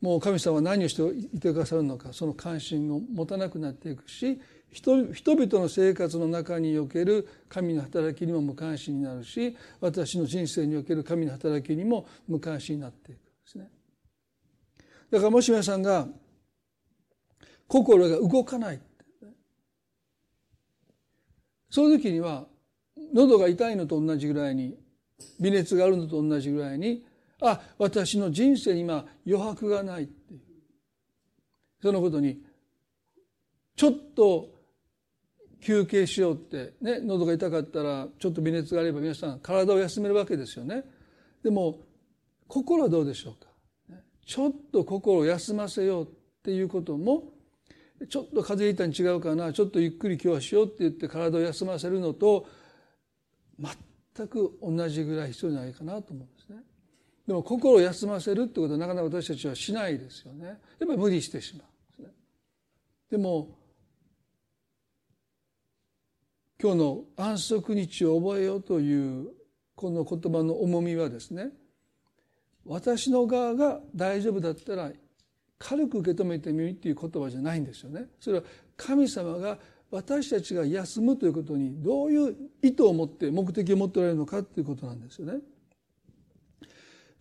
[0.01, 1.01] もう神様は何をして
[1.35, 4.39] いてくださるのかその関心を持たなくなっていくし
[4.71, 13.26] 人々の生活の中における神の働きにも無関心になるし私の人生における神の働きにも無関心になっていく。
[15.11, 16.07] だからもし皆さんが
[17.67, 18.81] 心が動かない。
[21.69, 22.45] その時には
[23.13, 24.75] 喉が痛いのと同じぐらいに
[25.39, 27.05] 微熱があるのと同じぐらいに
[27.41, 30.41] あ私の人生に今余白がないっていう。
[31.81, 32.41] そのことに
[33.75, 34.49] ちょっと
[35.61, 40.83] 休憩しようってね喉が痛かったらちょっと微熱があれば皆さん体を休めるわけですよね。
[41.43, 41.79] でも
[42.47, 43.46] 心はどうでしょうか？
[44.27, 46.07] ちょっと心を休ませようっ
[46.43, 47.23] ていうことも
[48.09, 52.45] ちょっと風邪ひいたに違うかなちょっとゆっくり今日はしようって言って体を休ませるのと
[53.57, 56.57] 全く同じぐらい必要じゃないかなと思うんですね。
[57.25, 60.45] でも心を休ませるってことはなかなか私たちはしないですよね。
[60.45, 62.15] やっぱり無理してしまうんですね。
[63.11, 63.57] でも
[66.61, 69.29] 今日の安息日を覚えようという
[69.75, 71.51] この言葉の重みはですね
[72.67, 74.91] 私の側が大丈夫だったら
[75.57, 78.07] 軽く受け止めてみるっていう言葉じゃないんですよね。
[78.19, 78.43] それは
[78.75, 79.57] 神様が
[79.89, 85.39] 私たちが休むということにどういう意図を持って目的を持っておられるのかということなんですよね。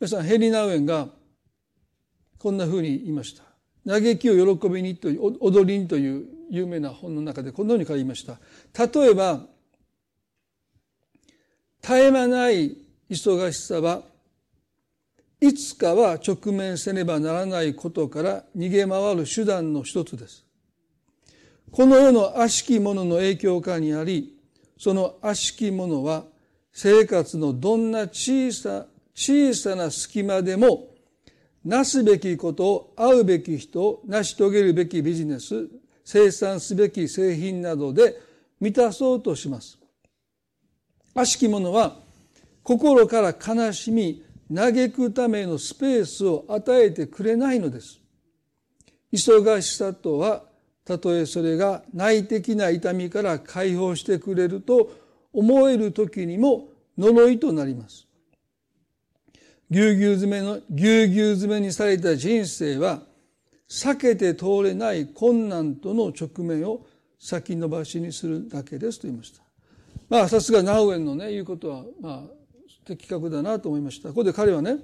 [0.00, 1.08] 皆さんヘリナウエンが
[2.38, 3.44] こんなふうに言いました。
[3.86, 8.40] 嘆きを喜びにという踊りにという有名な本の中でこのように書きました。
[8.84, 9.46] 例えば
[11.82, 12.76] 絶え間ない
[13.08, 14.02] 忙しさは
[15.40, 20.44] いつかは直面せねばならないことから逃げ回る手段の一つです。
[21.70, 24.34] この世の悪しき者の影響下にあり、
[24.78, 26.24] その悪しき者は
[26.72, 30.88] 生活のどんな小さ、小さな隙間でも、
[31.64, 35.68] なすべきことを会うべき人、成し遂げるべきビジネス、
[36.04, 38.20] 生産すべき製品などで
[38.60, 39.78] 満たそうとします。
[41.14, 41.96] 悪しき者は
[42.62, 48.00] 心から悲しみ、嘆くためのスペースを与えてくれないのです。
[49.12, 50.44] 忙しさとは、
[50.84, 54.92] たとえそれが内的な痛みから解放してくれると
[55.32, 58.06] 思える時にも呪いとなります。
[59.68, 63.02] ぎゅうぎゅう詰めの、ぎゅうぎゅう詰めにされた人生は、
[63.68, 66.86] 避けて通れない困難との直面を
[67.18, 69.42] 先延ばしにするだけですと言いました。
[70.08, 72.35] まあ、さすがナウエンのね、言うことは、まあ、
[72.86, 74.10] 的確だなと思いました。
[74.10, 74.78] ここで彼はね、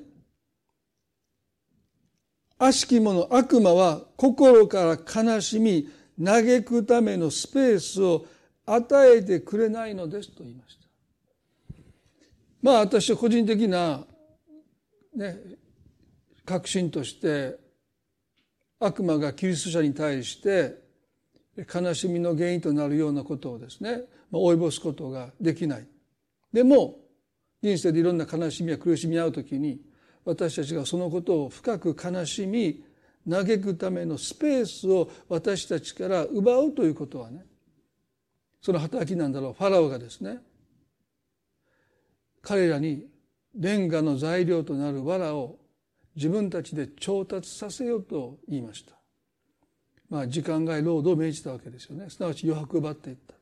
[2.58, 5.88] 悪しき者、悪魔は心から悲しみ、
[6.22, 8.26] 嘆くためのスペースを
[8.66, 10.86] 与えてくれないのですと言いました。
[12.60, 14.04] まあ私は個人的な、
[15.16, 15.36] ね、
[16.44, 17.58] 確信として
[18.78, 20.82] 悪魔がキリスト者に対して
[21.72, 25.86] 悲しみの原因となるようなことをですね、まあ、及ぼすことができない。
[26.52, 27.01] でも
[27.62, 29.80] 人生でいろんな悲しみや苦しみに遭うときに
[30.24, 32.82] 私たちがそのことを深く悲しみ
[33.28, 37.44] 嘆くためのスペースを私たちから奪うということはね
[38.60, 40.38] その働きなんだろうファラオがですね
[42.42, 43.06] 彼らに
[43.54, 45.58] レンガの材料となる藁を
[46.16, 48.92] 自分たちで調達させようと言いました。
[50.10, 52.10] まあ時間外労働を命じたわけですよね。
[52.10, 53.34] すなわち余白を奪っていった。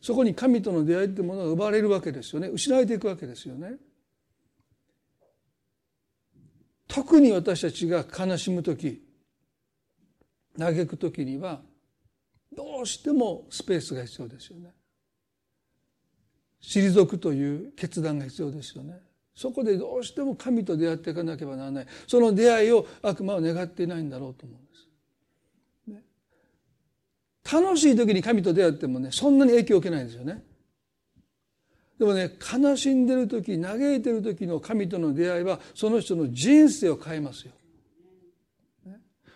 [0.00, 2.48] そこに神との出会いってものが奪われるわけですよね。
[2.48, 3.76] 失われていくわけですよね。
[6.88, 9.02] 特に私たちが悲しむ時
[10.58, 11.60] 嘆く時には
[12.56, 14.70] どうしてもスペースが必要ですよね。
[16.62, 18.98] 退くという決断が必要ですよね。
[19.34, 21.86] そこでどうしても神と出会っていかなければならない。
[22.06, 24.58] その出会いを悪魔は願っていないんだろうと思う。
[27.52, 30.42] 楽しい時に神と出会ってもね、そんなに影響を受けないんですよね。
[31.98, 37.52] でもね悲しんでる時嘆いてる時の神との出会いはその人の人生を変えますよ。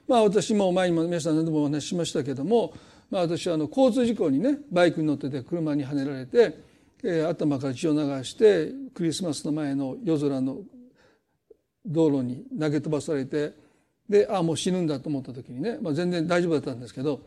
[0.06, 2.74] まあ私も前にも皆さん何度もお話ししましたけども、
[3.10, 6.58] まあ、私はあの交通事故にねバイクに乗ってて車にはねられて、
[7.02, 10.58] えー、頭から血を流してクリスマスの前の夜空の
[11.86, 13.52] 道路に投げ飛ばされて
[14.08, 17.20] でああもう死ぬんだと思った時にね、まあ、全然大丈夫だったんですけど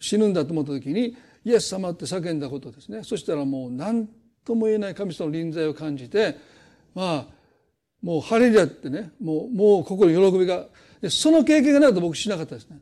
[0.00, 3.02] 死ぬんだと思った時にイエス様って叫んだことですね。
[3.02, 4.08] そしたらもう何
[4.44, 6.36] とも言えない神様の臨在を感じて
[6.94, 7.38] まあ
[8.02, 10.66] もう晴れりゃってねもうもう心に喜びが
[11.00, 12.78] でその経験がないと僕しなかったですね。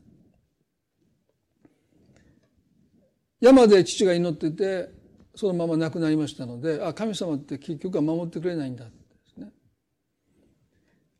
[3.39, 4.89] 山で父が祈ってて
[5.35, 8.85] そのまま亡くなりましたのであ神様って結局は守ってくれないんだ。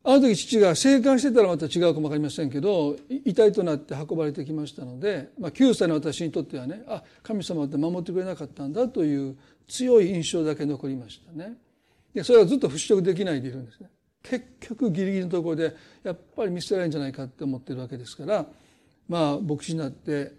[0.08, 9.36] あの時父が生還してたらまた違うかも分かりませんけど遺体となって運ばれてきましたので、まあ、9歳の私にとってはねあ神様って守ってくれなかったんだという
[9.68, 11.58] 強い印象だけ残りましたね。
[12.14, 13.90] でそれはずっと払拭できないでいるんですね。
[14.22, 18.46] 結局ギリギリのところでやっぱり見捨てられるんじゃないかって思ってるわけですから
[19.10, 20.32] まあ牧師になって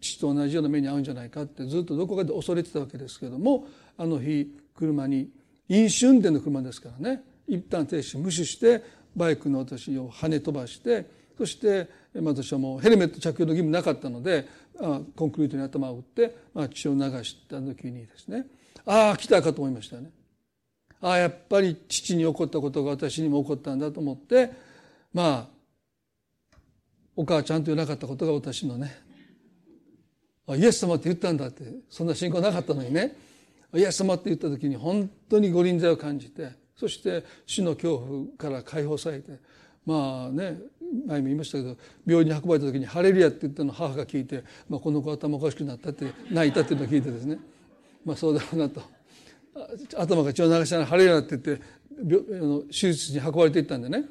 [0.00, 3.66] 父と同じような目に遭うんじゃないかってずっとどこかで恐れてたわけですけども
[3.98, 5.30] あの日車に
[5.68, 8.82] 飲酒運転の車ですからね一旦停止無視して
[9.16, 11.06] バイクの私を跳ね飛ばして
[11.38, 14.48] そして私はもうヘルメット着用の義務なかったので
[15.14, 18.46] コンクリートに頭を打って、まあ、血を流した時にですね
[18.84, 20.10] ああ来たかと思いましたね。
[21.00, 24.52] ああやっぱり父に起こったことが私にも起こったんだと思って
[25.12, 25.56] まあ
[27.16, 28.96] お母ちゃんと言わなかったことが私のね
[30.48, 33.16] イエス様って言ったんだってそんな信仰なかったのにね
[33.74, 39.32] イエス様って言った時に本当に御臨在を感じてそして死の恐怖から解放されて
[39.84, 40.58] まあね
[41.06, 47.38] 前も言いましたけど病院に運ばれた時に「ハレルヤ」って言ったのを母が聞いて、まあ、この子頭おかしくなったって泣いたっていうのを聞いてですね。
[48.04, 48.82] まあそうだろうなと。
[49.96, 51.62] 頭が血を流したら「ハレルヤ」って言って
[52.70, 54.04] 手術に運ばれていったんでね。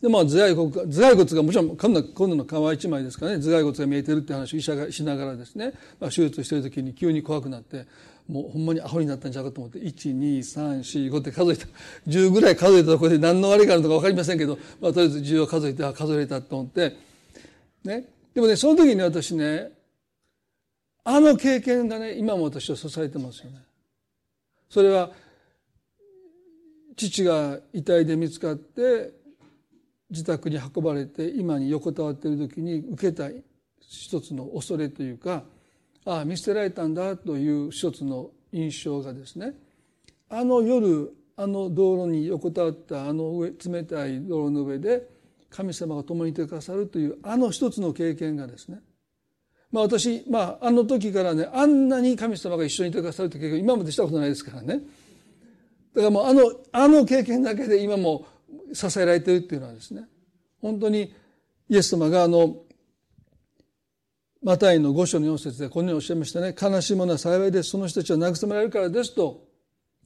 [0.00, 7.86] でまあ頭蓋骨頭蓋骨がもちろん今度の皮一枚ですからね頭蓋骨が見えてるって話を医者がしながらですね、まあ、手術してる時に急に怖くなって
[8.28, 11.66] もうほんまにアホになったんちゃうかと思って12345って数えた。
[12.08, 16.96] 10ぐらい数えたところで何の悪いかあるのか分かりませんけど、まあ、とりあえず10を数えて数えたと思って。
[17.84, 18.04] ね。
[18.34, 19.70] でもねその時に私ね
[21.04, 23.58] あの経験がね今も私を支えてますよね。
[24.68, 25.12] それは
[26.96, 29.12] 父が遺体で見つかって
[30.10, 33.28] 自宅に運ばれて今に横たわっている時に受けた
[33.80, 35.44] 一つの恐れというか
[36.06, 39.54] ああ見捨てられたんだという一つの印象がですね。
[40.28, 45.06] あの夜あの道路に横たわったあの上冷たい道路の上で
[45.50, 48.80] 神様が共にいてくださるというあの一つの経験がですね。
[49.72, 54.80] まあ私、まあ、あの時からねあんなに神様が一緒にいてくださるという経験今までしたことないですからね。
[55.94, 58.26] だからもうあのあの経験だけで今も
[58.72, 60.04] 支えられているっていうのはですね。
[60.62, 61.12] 本当に
[61.68, 62.62] イエス様があの
[64.46, 66.54] マタイの五章の四節でこのようにおっしゃいましたね。
[66.56, 67.70] 悲しいものは幸いです。
[67.70, 69.44] その人たちは慰められるからですと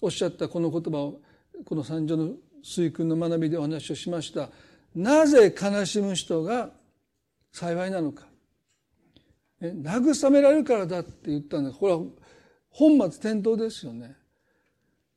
[0.00, 1.20] おっしゃったこの言葉を
[1.66, 2.30] この三条の
[2.64, 4.48] 水訓の学びでお話をしました。
[4.94, 6.70] なぜ悲しむ人が
[7.52, 8.24] 幸いなのか。
[9.60, 11.70] 慰められるからだって言ったんだ。
[11.70, 12.00] これは
[12.70, 14.16] 本末転倒ですよね。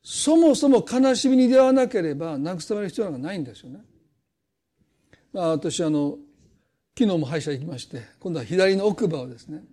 [0.04, 3.80] そもそも悲しみに出会わなければ慰める必要なんかないんですよね。
[5.32, 6.18] まあ、私あの
[6.98, 9.64] 昨日も歯医者行きまして今度は左の奥歯をですね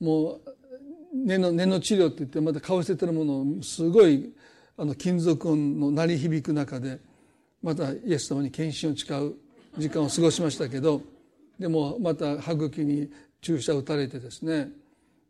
[0.00, 0.40] もう
[1.14, 4.32] 根の根の治療って言ってまたかぶせてるものをすごい
[4.76, 6.98] あの金属音の鳴り響く中で
[7.62, 9.34] またイエス様に献身を誓う
[9.78, 11.02] 時間を過ごしましたけど
[11.58, 14.68] でもまた歯茎に注射を打たれてですね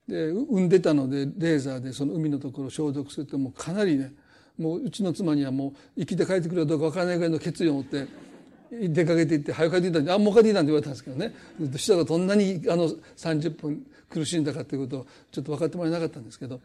[0.08, 4.12] で産んでたのでレーザーでその海のところを消毒するともうかなりね
[4.58, 8.06] もううちの妻にはもう生きて帰ってくるかどうか分からないぐらいの決意を持って
[8.88, 11.34] 出かけていって早く帰っていたんであもう帰っていたんって言われたんですけどね
[11.76, 16.60] 人がどんなにあの30分苦しんだかということをちょっと分かってもらえなかったんですけど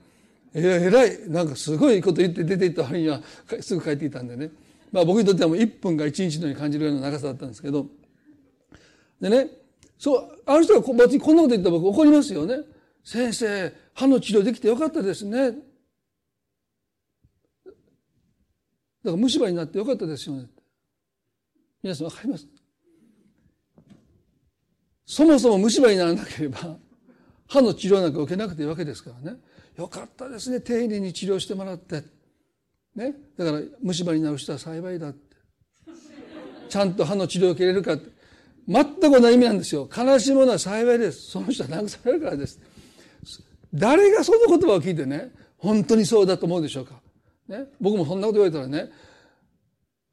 [0.53, 3.21] えらえらいなんかすごいこと言って出ていった割には
[3.61, 4.49] すぐ帰っていたんでね、
[4.91, 7.85] まあ、僕にとってはもう1分が1日のように感じるような長さだったんですけど
[9.21, 9.47] でね
[9.99, 12.59] そうある人が別にこんなこと言ったら僕怒りますよね。
[13.03, 15.51] 先生歯の治療できてよかったですね。
[15.51, 15.61] だか
[19.03, 20.47] ら虫歯になってよかったですよね。
[21.81, 22.47] 皆さんわかります？
[25.05, 26.77] そもそも虫歯にならなければ
[27.47, 29.37] 歯の治療なんか受けなくていいわけですからね。
[29.77, 30.59] よかったですね。
[30.61, 32.03] 丁寧に治療してもらって。
[32.95, 33.13] ね？
[33.37, 35.35] だから虫歯になる人は幸いだって。
[36.69, 38.09] ちゃんと歯の治療を受けれるかって。
[38.67, 39.89] 全く同じ意味なんですよ。
[39.95, 41.31] 悲しいものは幸いです。
[41.31, 42.59] その人は慰めるからです。
[43.73, 47.01] 誰がその言葉を聞いてね、本当にそうだと思うでしょうか。
[47.47, 48.91] ね、僕もそんなこと言われたらね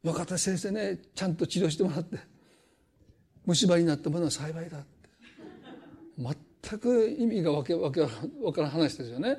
[0.03, 2.17] よかった先生ねちゃんと治療してもらって
[3.45, 4.87] 虫歯になったものは幸いだって。
[6.17, 8.09] 全く意味がわけわけわ
[8.51, 9.37] からん話ですよね。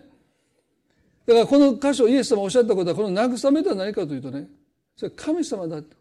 [1.26, 4.48] だからこの箇所イエス様おっしゃったことはこの慰めとは何かというとね
[4.96, 5.96] それ神様だと。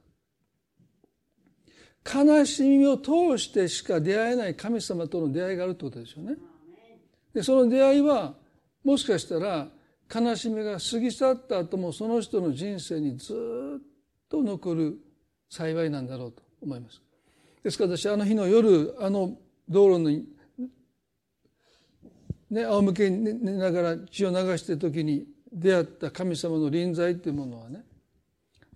[2.09, 6.37] 悲しみを通してしか出会えない神様との出会いがあるってことですよね。
[7.33, 8.35] でその出会いは
[8.85, 9.67] もしかしたら
[10.13, 13.96] 悲しみが過ぎ去った後もその人の人生にずっと
[14.29, 14.97] と残る
[15.49, 17.01] 幸いなんだろうと思います。
[17.63, 20.25] ですから私あの日の夜あの道路に
[22.49, 27.83] ね仰向けに寝ながら血を流してる時に出会った神様の臨在っていうものはね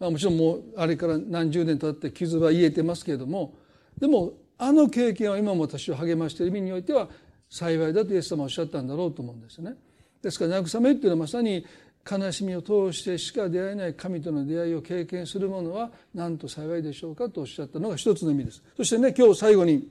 [0.02, 3.54] まあ、もちろんもうあれから何十年経って傷は癒えてますけれども
[4.00, 7.08] でもあの経験は今も私を励ましている意味においては
[7.52, 9.76] 幸いだとイエス様はおっしゃったんだろうと思うんですよね。
[10.24, 11.66] ですから慰めっていうのはまさに
[12.10, 18.64] 悲しみを通してしか出会えない神との出会いを経験する者は何と幸いでしょうかとおっしゃったのが一つの意味です。
[18.76, 19.88] そしてね今日最後に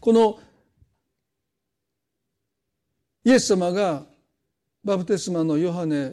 [0.00, 0.38] この
[3.24, 4.04] イエス様が
[4.84, 6.12] バプテスマのヨハネ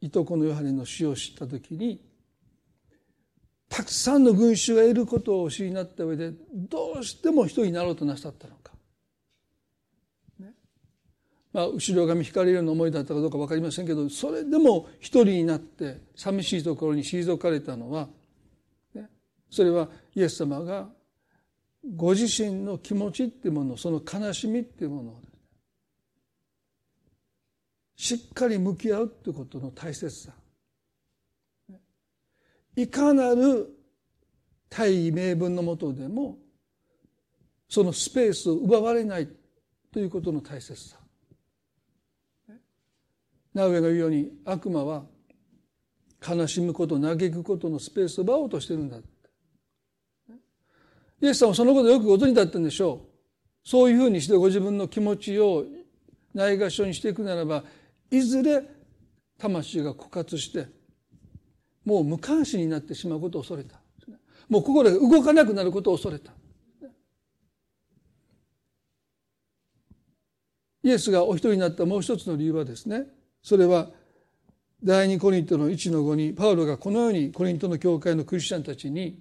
[0.00, 2.00] いとこのヨハネの死を知った時に
[3.68, 8.57] たくさんの群衆がいることをお知りになった上でどうしても一人になろうとなさったの。
[11.52, 18.08] まあ後ろ髪引かれるような思いだったかどうか分かりませんけどそれでも一人になって寂しいところに退かれたのは、
[18.94, 19.08] ね、
[19.50, 20.88] それはイエス様が
[21.96, 25.20] ご自身の気持ちっていうものその悲しみっていうものを
[27.96, 30.32] しっかり向き合うってことの大切さ。
[32.76, 33.76] いかなる
[34.70, 36.38] 大義名分のもとでも
[37.68, 39.28] そのスペースを奪われない
[39.92, 40.97] ということの大切さ。
[43.54, 45.04] ナウエが言うように悪魔は
[46.26, 48.98] 悲しむこと嘆くことのスペースを奪おうとしてるんだ
[51.20, 53.68] イエスさんはそのことよくご存知だったんでしょう。
[53.68, 55.64] そういうふうにしてご自分の気持ちを
[56.32, 57.64] ないがしろにしていくならば
[58.10, 58.62] いずれ
[59.36, 60.68] 魂が枯渇して
[61.84, 63.80] もう無関心になってしまうことを恐れた。
[64.48, 66.32] もう心が動かなくなることを恐れた。
[70.82, 73.06] イエスがお一人になったもう一つの理由はですね
[73.42, 73.88] それは
[74.82, 79.20] 第二コリントの1の5にパウロがこのようにコリントの教会のクリスチャンたちに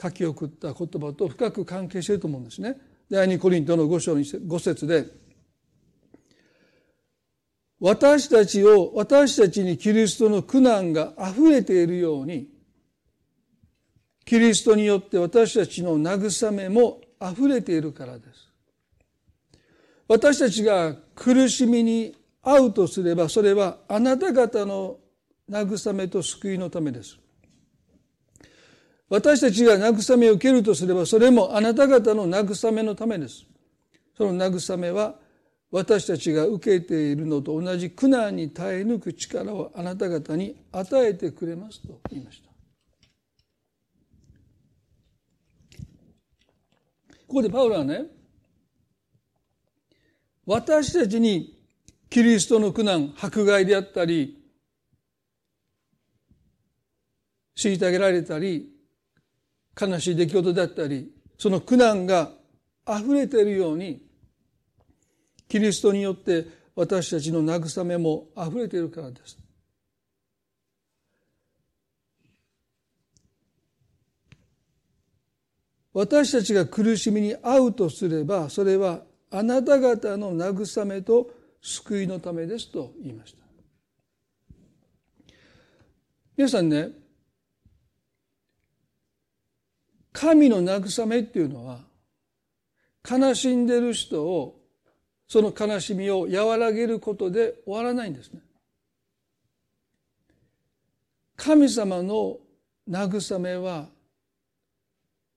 [0.00, 2.76] 書き送った言葉と深く関係していると思うんですね。
[3.10, 5.22] 第二コリントの5章5節で
[7.82, 12.46] 私たちを、私たちにキリストの苦難が溢れているように、
[14.24, 18.48] キリストによって私たちの慰めも溢れているからです。
[20.06, 24.98] 私たちが苦しみに遭うとすれば、それはあなた方の
[25.48, 27.18] 慰めと救いのためです。
[29.08, 33.44] 私たちが慰めを受けるとすれば、それもあなた方の慰めのためです。
[34.16, 35.16] その慰めは
[35.70, 42.50] 私たちが受けているのと同じ苦難に耐え抜く力をあなた方に与えてくれますと言いました。
[47.26, 48.04] ここでパウロはね、
[50.44, 51.61] 私たちに
[52.12, 54.36] キリストの苦難、迫害であったり、
[57.56, 58.68] 虐げられたり、
[59.80, 62.32] 悲しい出来事であったり、その苦難が
[62.86, 64.02] 溢れているように、
[65.48, 66.44] キリストによって
[66.76, 69.38] 私たちの慰めも溢れているからです。
[75.94, 79.00] 私たちが苦しみに遭うとすればそれは
[79.30, 83.42] あなた方の慰めと救いのためですと言いました
[86.36, 86.88] 皆さんね
[90.12, 91.80] 神の慰めっていうのは
[93.08, 94.60] 悲しんでる人を
[95.26, 98.40] その悲しみを和らげることで終わらないんですね。
[101.36, 102.36] 神様の
[102.88, 103.88] 慰めは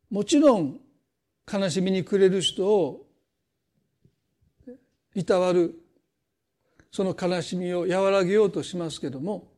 [0.09, 0.79] もちろん
[1.51, 3.05] 悲しみに暮れる人を
[5.15, 5.84] いたわる
[6.95, 9.51] その悲しみを和らげようとしますけども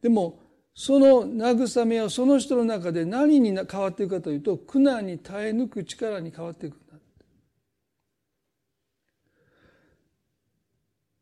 [0.00, 0.40] でも
[0.74, 6.94] その慰めはその人の中で何に変わっていくかというと苦難に耐え抜く力に変わっていくんだ。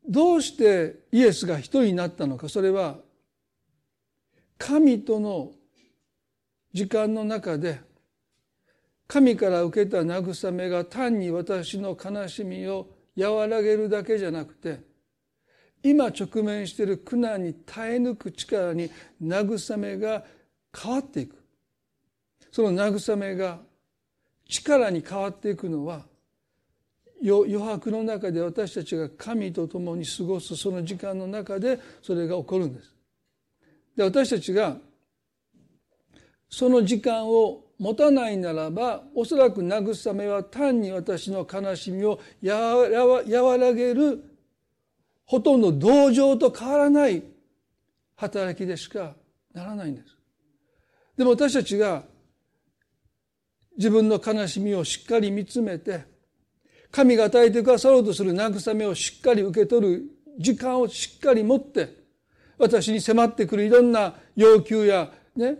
[0.08, 2.48] どうしてイエスが一人になったのか。
[2.48, 2.98] それは
[4.56, 5.50] 神との
[6.72, 7.80] 時間の中で
[9.08, 14.86] 神から受けた慰めが単に私の悲しみを和らげるだけじゃなくて
[15.82, 18.90] 今直面している苦難に耐え抜く力に
[19.22, 20.24] 慰めが
[20.76, 21.36] 変わっていく
[22.50, 23.58] その慰めが
[24.48, 26.04] 力に変わっていくのは
[27.22, 32.94] 余白の中で私たちが神と共に過ごすその時間の中でそれが起こるんです。
[33.96, 34.76] で私たちが
[36.48, 44.24] その時間を持たないならばおそらく慰めは単に私の悲しみを和らげる
[45.28, 47.22] ほとんど同情と変わらない
[48.16, 49.14] 働きでしか
[49.52, 50.16] ならないんです。
[51.18, 52.02] でも私たちが
[53.76, 56.04] 自分の悲しみをしっかり見つめて
[56.90, 60.02] 神が与えてくださろうとする慰めをしっかり受け取る
[60.38, 61.94] 時間をしっかり持って
[62.56, 65.56] 私に迫ってくるいろんな要求やね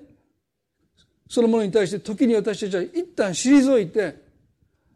[1.29, 4.28] そのものに対して時に私たちは一旦退いて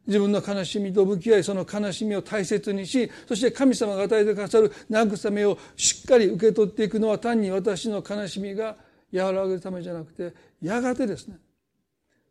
[0.07, 8.77] 自分の悲しみと向き合いその悲しみを大切にしそして神様が与えてくださる慰めをしっかり受け取っていくのは単に私の悲しみが
[9.13, 11.37] 和らげるためじゃなくてやがてですね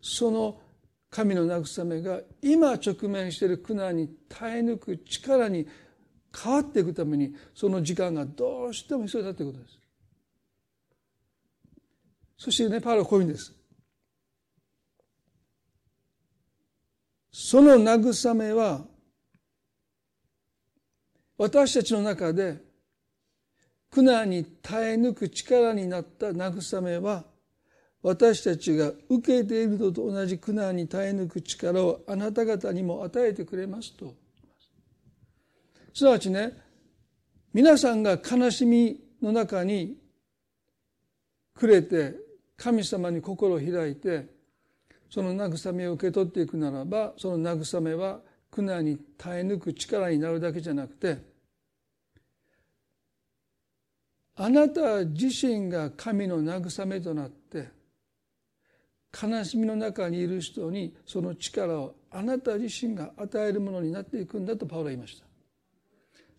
[0.02, 0.60] その
[1.10, 5.68] 神の慰めが今直面している苦難に耐え抜く力に
[6.34, 9.80] 変わっていくためにその時間がどうしても必要だということです。
[12.38, 13.54] そしてねパウロはこういうんです。
[17.32, 18.86] その慰めは
[21.38, 22.58] 私たちの中で
[23.90, 27.26] 苦難に耐え抜く力になった慰めは
[28.04, 34.16] 私たちが受けているのと同じ苦難に耐え抜く力をあなた方にも与えてくれますと。
[35.94, 36.54] すなわちね
[37.54, 39.98] 皆さんが悲しみの中に
[41.54, 42.16] くれて
[42.56, 44.41] 神様に心を開いて
[45.12, 51.18] その慰めを受け取っていくならばその慰めは苦難に耐え抜く力になるだけじゃなくて
[54.36, 57.70] あなた自身が神の慰めとなって
[59.22, 65.26] 悲しみの中にいる人にその力をあなた自身が与えるものになっていくんだとパウロは言いました。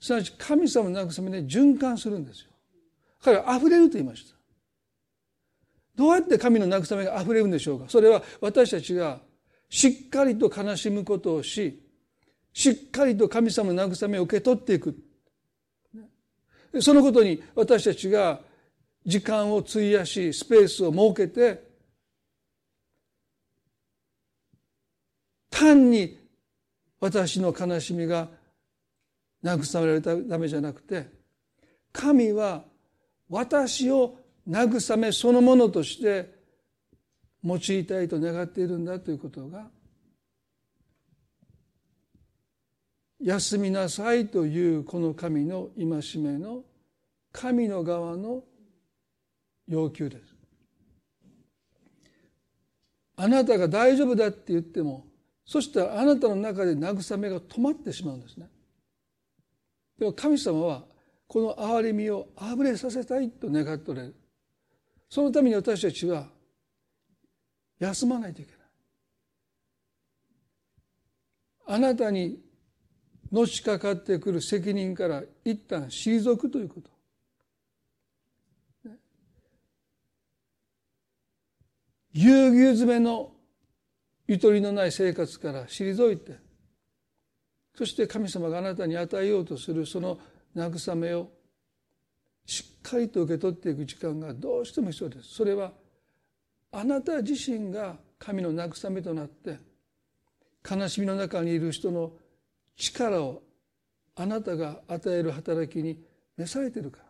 [0.01, 2.51] すなわち神様の慰めで循環するんですよ。
[3.23, 4.42] 彼は溢れると言いました。
[5.95, 7.87] どうやって神の慰めが溢れるんでしょうか？
[7.89, 9.21] それは私たちが
[9.69, 11.83] しっかりと悲しむことをし
[12.53, 14.97] しっかりと神様の慰めを受け取っていく。
[16.81, 18.41] そのことに私たちが
[19.05, 21.71] 時間を費やしスペースを設けて
[25.51, 26.19] 単に
[27.01, 28.29] 私の悲しみが
[29.45, 31.09] 慰められたためじゃなくて
[31.93, 32.65] 神は
[33.29, 34.17] 私を
[34.49, 36.35] 慰めそのものとして
[37.45, 39.69] 用いたいと願っているんだということが
[43.21, 46.63] 休みなさいというこの神の戒めの
[47.31, 48.43] 神の側の
[49.69, 50.35] 要求です。
[53.17, 55.07] あなたが大丈夫だって言っても
[55.45, 58.49] そしたらあなたの中で慰めが止まってしまうんですね。
[59.99, 60.85] でも神様は
[61.29, 64.17] この憐れみをあぶれさせたいと願っておられる。
[65.13, 66.27] そのために私たちは
[67.79, 68.61] 休まないといけない。
[71.67, 72.41] あなたに
[73.31, 76.91] のしかかってくる責任から一旦退くということ。
[82.15, 83.33] ぎゅうぎゅう詰めの
[84.27, 86.39] ゆとりのない生活から退いて
[87.75, 90.19] そして神様があなたに与えようとするその
[90.57, 91.42] 慰めを
[92.47, 95.35] しっかりと受け取っていく時間がどうしても必要です。
[95.35, 95.73] それは
[96.73, 99.59] あなた自身が神の慰めとなって
[100.69, 102.13] 悲しみの中にいる人の
[102.77, 103.43] 力を
[104.15, 105.99] あなたが与える働きに
[106.37, 107.05] 召されているから。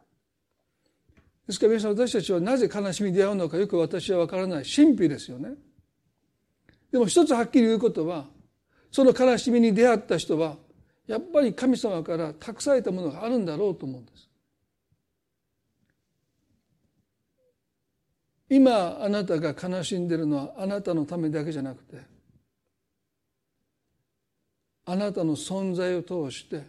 [1.47, 5.55] ですから皆さん私たちはなぜ悲しみに出会うのかよく私は分からない神秘ですよね。
[6.91, 8.27] でも一つはっきり言うことは
[8.91, 10.57] その悲しみに出会った人は
[11.07, 14.29] やっぱり神様から託されたものがあるんだろうと思うんです。
[18.55, 21.97] 今あなたが悲しんでいるのはあなたのためだけじゃなくて
[24.85, 26.63] あなたの存在を通して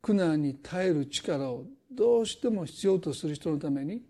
[0.00, 4.00] 苦難に耐える力をどうしても必要とする人のために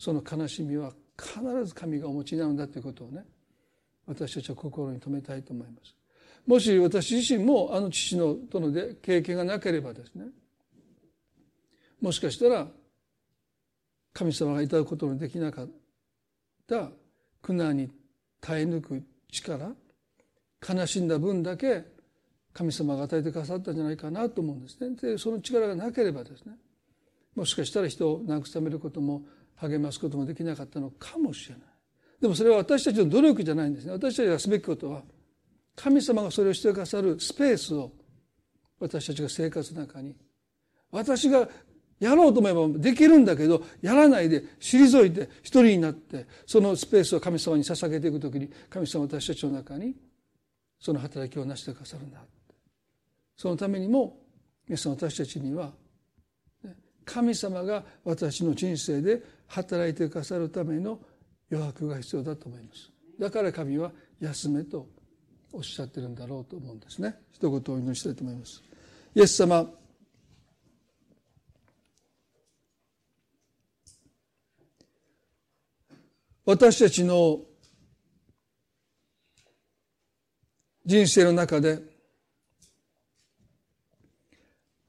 [0.00, 3.24] その悲しみは必ず神がお持ちになるんだということをね
[4.08, 5.94] 私たちは心に留めたいと思います。
[6.44, 10.24] もし私自身もあの父のとので経験がなければですね
[12.00, 12.66] もしかしたら
[14.14, 15.68] 神様がいただくことのできなかっ
[16.66, 16.88] た
[17.42, 17.90] 苦難に
[18.40, 19.72] 耐え抜く力
[20.66, 21.84] 悲しんだ分だけ
[22.54, 24.96] 神様が与えてくださったんじゃないかなと思うんですね。
[24.96, 26.54] でその力がなければですね
[27.34, 29.24] もしかしたら人を慰めることも
[29.56, 31.64] 励ますこともできなかったのかもしれない。
[32.20, 33.92] でもそれは私たちの努力じゃないんですね。
[33.92, 35.02] 私たちがすべきことは
[35.74, 37.90] 神様がそれをしてくださるスペースを
[38.78, 40.14] 私たちが生活の中に
[40.92, 41.48] 私が
[42.04, 49.94] やろうと思えばできるんだけどやらないで退いて一人になってそのスペースを神様に捧げていく時に神様は私たちの中に
[50.80, 52.20] その働きを成してくださるんだ
[53.36, 54.18] そのためにも
[54.66, 55.72] 皆さん私たちには
[57.04, 60.98] 神様が私の人生で働いてくださるための
[61.50, 62.90] 余白が必要だと思います。
[63.18, 64.88] だから神は休めと
[65.52, 67.14] おっしゃってるんだろうと思うんですね。
[67.32, 68.62] 一言お祈りしたいと思います。
[69.14, 69.70] イエス様
[76.46, 77.40] 私たちの
[80.84, 81.80] 人生の中で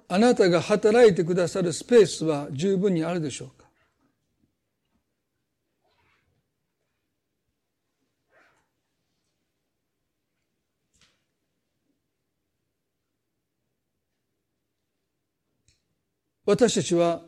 [0.09, 3.65] あなたが働いてくださるスペースは十分にあるでしょうか？
[16.45, 17.23] 私たちは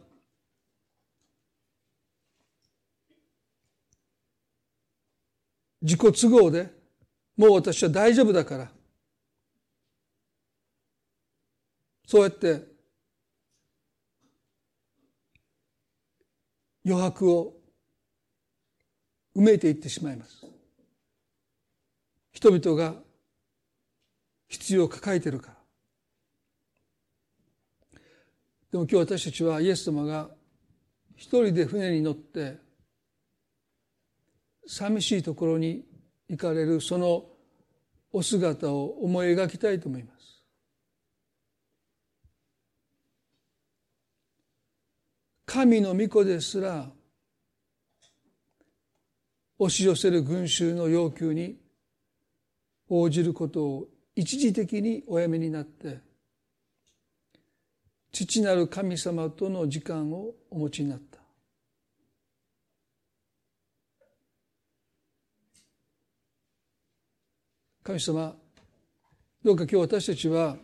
[5.88, 6.70] 自己都合で
[7.38, 8.70] もう私は大丈夫だから。
[12.06, 12.62] そうやって
[16.86, 17.54] 余白を
[19.36, 20.46] 埋めていってしまいます。
[22.34, 22.96] 人々が
[24.50, 25.52] 必要を抱えてるか。
[25.52, 25.58] ら
[28.72, 30.30] でも今日私たちはイエス様が
[31.16, 32.67] 一人で船に乗って
[34.68, 35.86] 寂しいところに
[36.30, 37.26] 行かれるその
[38.12, 40.44] お姿を思い描きたいと思います。
[45.46, 46.90] 神の御子ですら
[49.60, 51.58] 押し寄せる群衆の要求に
[52.90, 56.00] 応じることを一時的におやめになって
[58.12, 61.17] 父なる神様との時間をお持ちになった
[67.88, 68.36] 神様
[69.46, 70.58] どうか今日私たちは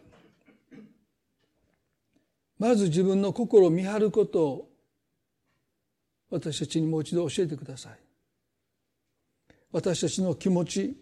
[2.60, 4.70] まず自分の心を見張ることを
[6.30, 7.94] 私たちにもう一度教えてください
[9.72, 10.98] 私たちの気持ち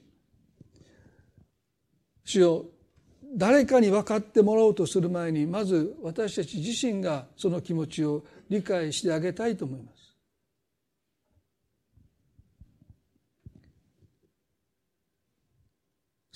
[2.23, 2.65] 主よ
[3.35, 10.00] 誰かに分かってもらおうとする前にまず私たち自身がその気持ちを理解してあげたいと思います。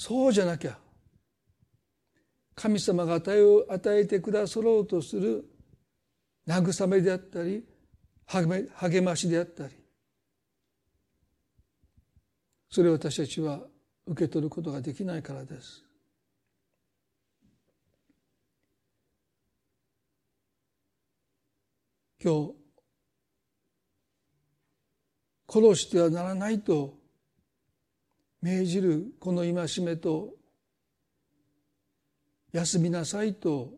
[0.08, 0.78] そうじゃなきゃ
[2.54, 5.44] 神様が与え与えてくださろうとする
[6.48, 7.66] 慰めであったり
[8.28, 9.74] 励ましであったり
[12.70, 13.62] それを私たちは
[14.06, 15.84] 受け取ることができないからです。
[22.24, 22.54] 今日
[25.52, 27.05] 殺してはならないと
[28.46, 30.36] 命じるこの戒めと
[32.54, 33.74] 休みなさいと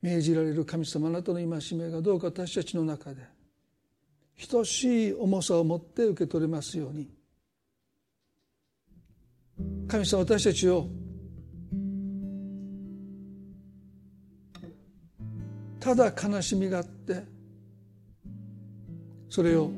[0.00, 3.22] 命じられる神様あなたの戒めがどうか私たちの中で
[4.48, 7.10] 等しい重さを持って受け取れますように。
[9.88, 10.86] 神様私たちを
[15.80, 17.24] ただ悲しみがあって
[19.28, 19.72] それを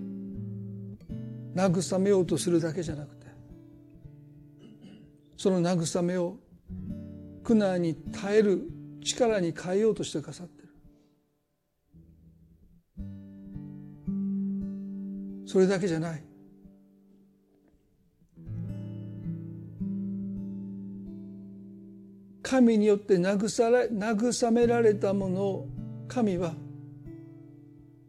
[1.55, 3.14] 慰めようとするだけじゃなく
[5.37, 6.37] その慰めを
[7.43, 8.63] 苦難に耐える
[9.03, 10.69] 力に変えようとしてくださってる。
[15.47, 16.25] それだけじゃない。
[22.43, 25.69] 神によって慰められたものを
[26.09, 26.55] 神は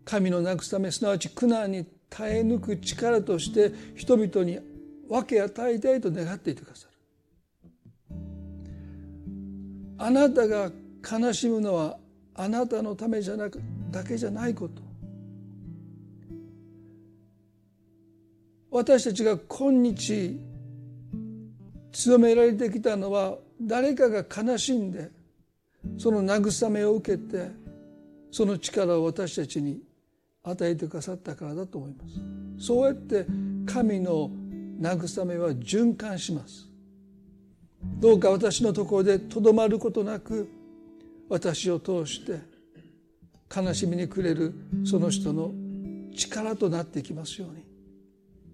[0.03, 4.59] 神の慰めすなわち苦難に耐え抜く力として人々に
[5.09, 6.94] 分け与えたいと願っていてくださる。
[9.97, 10.71] あなたが
[11.09, 11.97] 悲しむのは
[12.33, 14.81] あなたのためじゃなくだけじゃないこと。
[18.71, 20.37] 私たちが今日
[21.93, 25.09] 強められてきたのは誰かが悲しんで
[25.97, 27.51] その慰めを受けて
[28.31, 29.79] その力を私たちに
[30.43, 32.03] 与えてくださったからだと思いま
[32.59, 32.65] す。
[32.67, 33.25] そうやって
[33.65, 34.29] 神の
[34.81, 36.64] 慰めは循環します。
[37.99, 40.49] どうか私のところでとどまることなく
[41.29, 42.39] 私を通して
[43.55, 44.53] 悲しみにくれる
[44.85, 45.51] その人の
[46.15, 47.65] 力となっていきますように。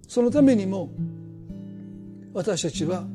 [0.07, 0.89] そのためにも
[2.33, 3.05] 私たちは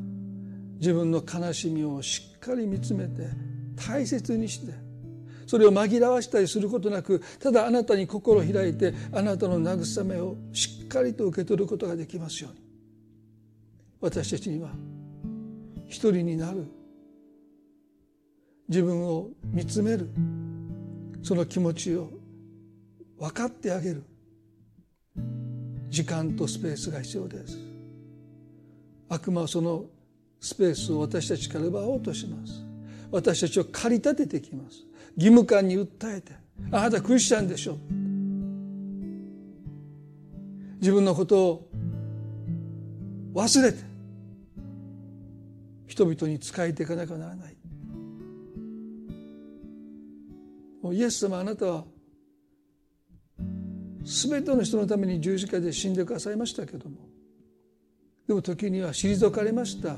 [0.79, 3.27] 自分の悲しみをしっかり見つめて
[3.75, 4.73] 大切にして
[5.45, 12.59] それを紛らわしたりすることなくただあなたに心を開いてあなたの慰めをしっかりと受け取ることができますように。
[13.99, 14.69] 私たちには
[15.87, 16.65] 一人になる。
[18.67, 20.09] 自分を見つめる。
[21.23, 22.09] その気持ちを
[23.17, 24.03] 分かってあげる。
[25.89, 27.57] 時間とスペースが必要です。
[29.09, 29.85] 悪魔はその
[30.39, 32.63] スペースを私たちから奪おうとします。
[33.09, 34.83] 私たちを駆り立ててきます。
[35.15, 36.33] 義務感に訴えて
[36.71, 37.77] あなたクリスチャンでしょ。
[40.79, 41.69] 自分のことを
[43.33, 43.79] 忘れて
[45.87, 47.57] 人々に仕えていかなきゃならない。
[50.93, 51.85] イエス様あなたは
[54.03, 56.95] 全ての人のために十字架で死んでくださいましたけども
[58.25, 59.97] でも時には退かれました。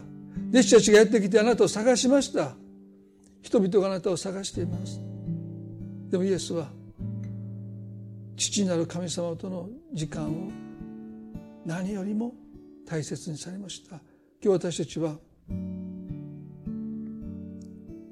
[0.49, 2.55] 弟子たちがやってきてあなたを探しました。
[3.41, 4.99] 人々があなたを探しています。
[6.09, 6.69] でもイエスは
[8.35, 10.49] 父なる神様との時間を
[11.65, 12.33] 何よりも
[12.87, 13.97] 大切にされました。
[14.41, 15.17] 今日私たちは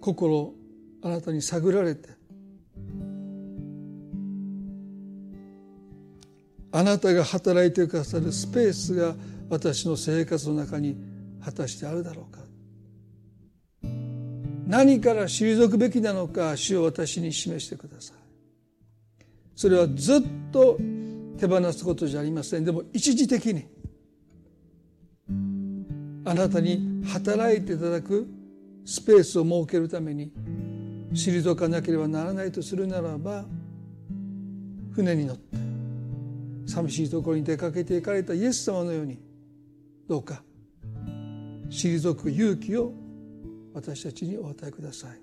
[0.08, 0.53] 心
[1.01, 2.10] あなたに探られて。
[6.72, 9.16] あなたが働いてくださるスペースが
[9.49, 10.95] 私の生活の中に
[11.43, 12.39] 果たしてあるだろうか。
[14.66, 18.18] 何から退くべきなのか主を私に示してください。
[19.55, 20.78] それはずっと
[21.38, 22.64] 手放すことじゃありません。
[22.64, 23.66] でも一時的に
[26.24, 28.37] あなたに働いていただく
[28.88, 30.32] スペースを設けるために
[31.12, 33.44] 退かなければならないとするならば
[34.94, 35.58] 船に乗って
[36.66, 39.20] 寂しいところに出かけていかれたイエス様のように
[40.08, 40.42] どうか
[41.70, 42.94] 退く勇気を
[43.74, 45.20] 私たちにお与えください。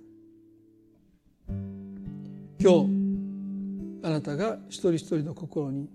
[2.61, 2.89] 今日
[4.03, 5.89] あなたが一人一人の心に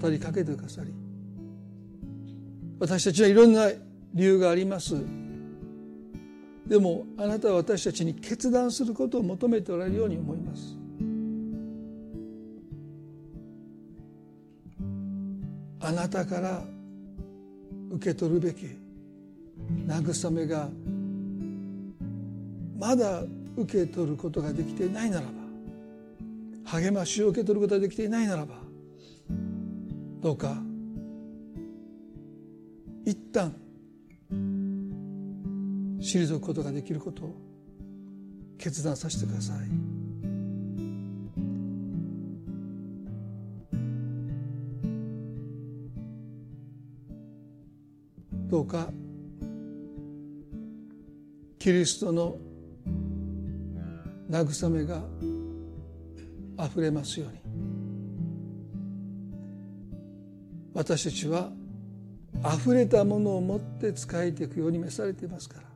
[0.00, 0.92] 語りかけてくださり
[2.80, 3.68] 私たちはいろんな
[4.12, 5.23] 理由があります。
[6.66, 10.76] でもあなたは私たちに決断することを求めておられるように思います。
[15.80, 16.62] あなたから
[17.90, 18.66] 受け取るべき
[19.86, 20.70] 慰めが
[22.78, 23.22] まだ
[23.56, 25.32] 受け取ることができていないならば
[26.64, 28.54] 励ましを受け取ることができていないならば
[30.22, 30.56] どうか
[33.04, 33.54] 一旦
[36.04, 37.34] 退くことができることを
[38.58, 39.56] 決断させてください。
[48.48, 48.88] どうか
[51.58, 52.36] キリストの
[54.30, 55.02] 慰めが
[56.58, 57.38] あふれますように
[60.72, 61.50] 私たちは
[62.44, 65.73] あふれたものを持って仕えていくように召されていますから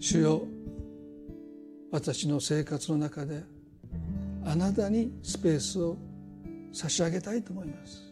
[0.00, 0.42] 主よ
[1.90, 3.42] 私の生活の中で
[4.44, 5.96] あなたにスペースを
[6.72, 8.08] 差し上げたいと思います。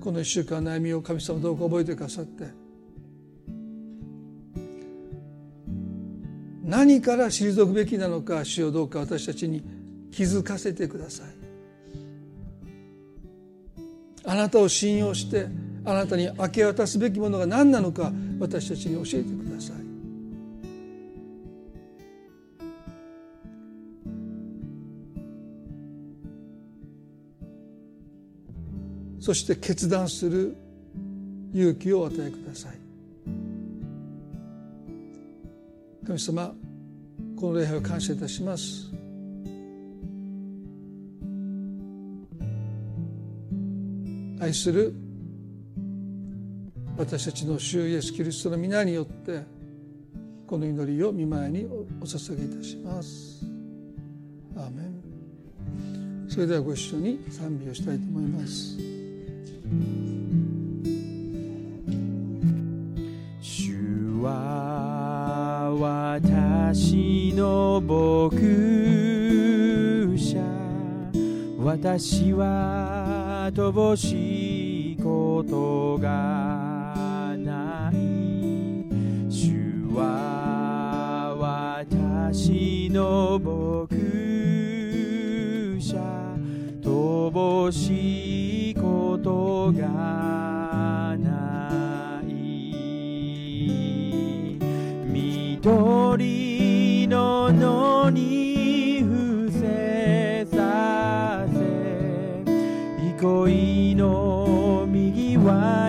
[0.00, 2.44] この一週間悩みを神様どうか覚えてくださって
[6.62, 9.62] 何から退くべきなのか主をどうか私たちに
[10.10, 11.43] 気づかせてください。
[14.26, 15.46] あなたを信用して
[15.84, 18.10] あなたに明け渡すべきものが何なのか
[18.40, 19.84] 私たちに教えてください。
[29.20, 30.54] そして決断する
[31.54, 32.78] 勇気をお与えください。
[36.06, 36.54] 神様
[37.36, 39.03] この礼拝を感謝いたします。
[44.44, 44.94] 愛する
[46.98, 49.42] 私たちの主イエスキリストの皆によって
[50.46, 53.42] この祈りを見舞いにお捧げいたします。
[54.54, 56.26] アーメン。
[56.28, 58.76] それではご一緒に賛美をしたいと思います。
[63.40, 65.74] 主は
[66.60, 68.36] 私の牧
[70.18, 70.44] 者。
[71.58, 74.33] 私は乏しい
[75.34, 77.96] ことがない。
[79.28, 83.96] 主は私の牧
[85.80, 85.96] 者
[86.80, 88.73] 乏しい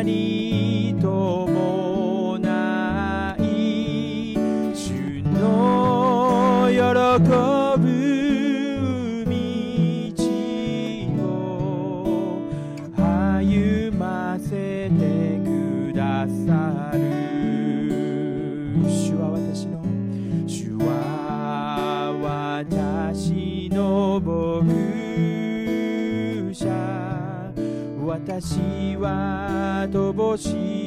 [0.04, 2.40] に伴
[3.40, 4.36] い
[4.76, 4.92] 主
[5.24, 6.80] の喜
[7.80, 7.86] ぶ
[9.26, 9.34] 道
[11.24, 12.44] を
[12.98, 17.00] 歩ませてくださる
[18.84, 19.80] 主は私の
[20.46, 24.76] 主は私の牧
[26.54, 26.66] 者
[28.06, 29.35] 私は
[29.88, 30.85] 乏しい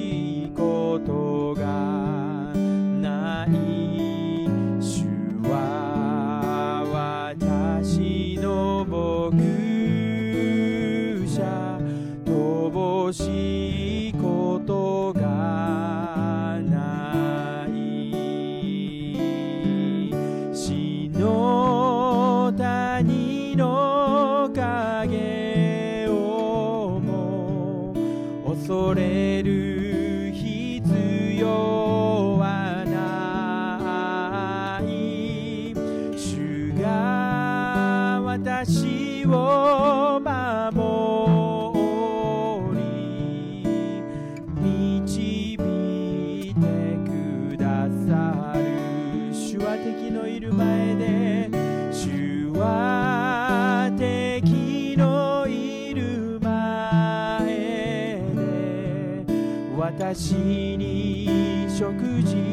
[60.14, 60.32] 私
[60.78, 62.47] に食事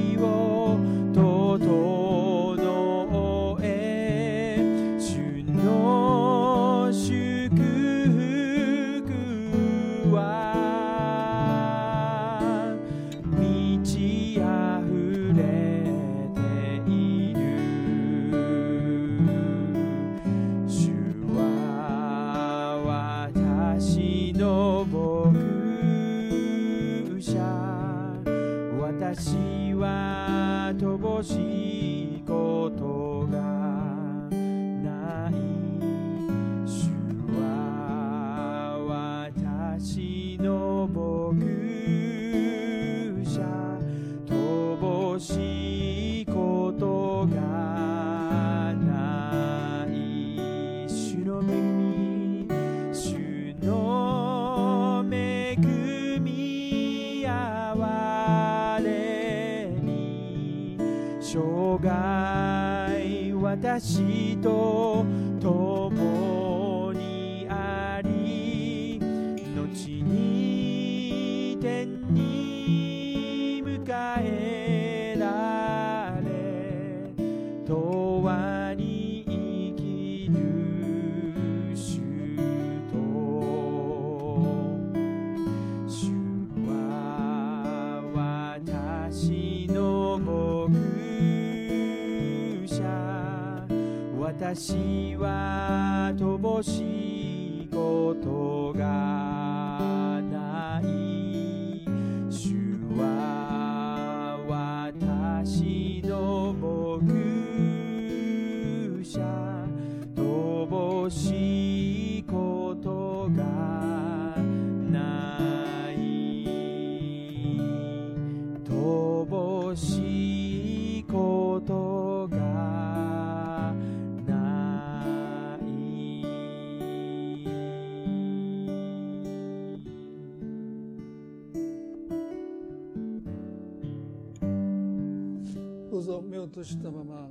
[136.55, 137.27] ぞ目を閉じたまま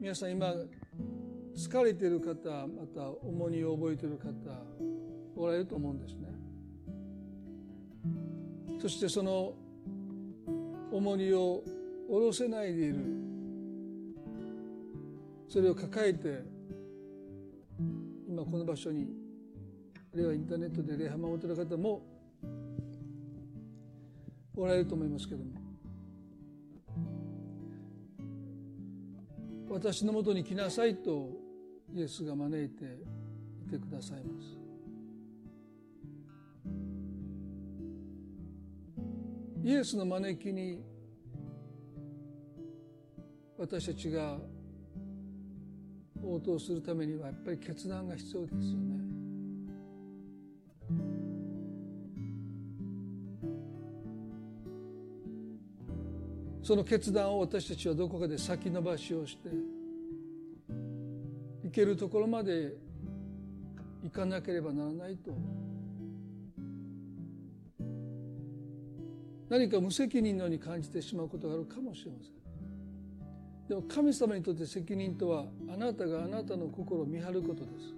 [0.00, 0.52] 皆さん今
[1.54, 4.30] 疲れてる方また重荷を覚えてる方
[5.36, 6.28] おられると思うんですね。
[8.80, 9.52] そしてその
[10.90, 11.62] 重荷を
[12.08, 12.96] 下ろせないでいる。
[15.48, 16.42] それを抱えて
[18.28, 19.08] 今この場所に
[20.14, 22.02] あるいはインターネットで礼拝を守ってる方も
[24.56, 25.59] おられると思いますけども
[29.70, 31.30] 私のもとに来なさいと
[31.94, 34.58] イエスが招いていてくださいます。
[39.62, 40.82] イエスの招きに
[43.56, 44.38] 私たちが
[46.20, 48.99] 応答するためにはやっぱり決断が必要ですよね。
[56.70, 59.48] その決断を私たちはどこかで先延ばしをして
[61.64, 62.74] 行けるところまで
[64.04, 65.32] 行かなければならないと。
[69.48, 73.68] 何か無責任のように感じてしまうことがあるかもしれません。
[73.68, 77.96] でも神様にとって責任とはあなたがあなたの心を見張ることです。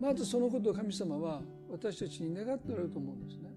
[0.00, 3.47] まずそのことを神様は私たちに願っておられると思うんですね。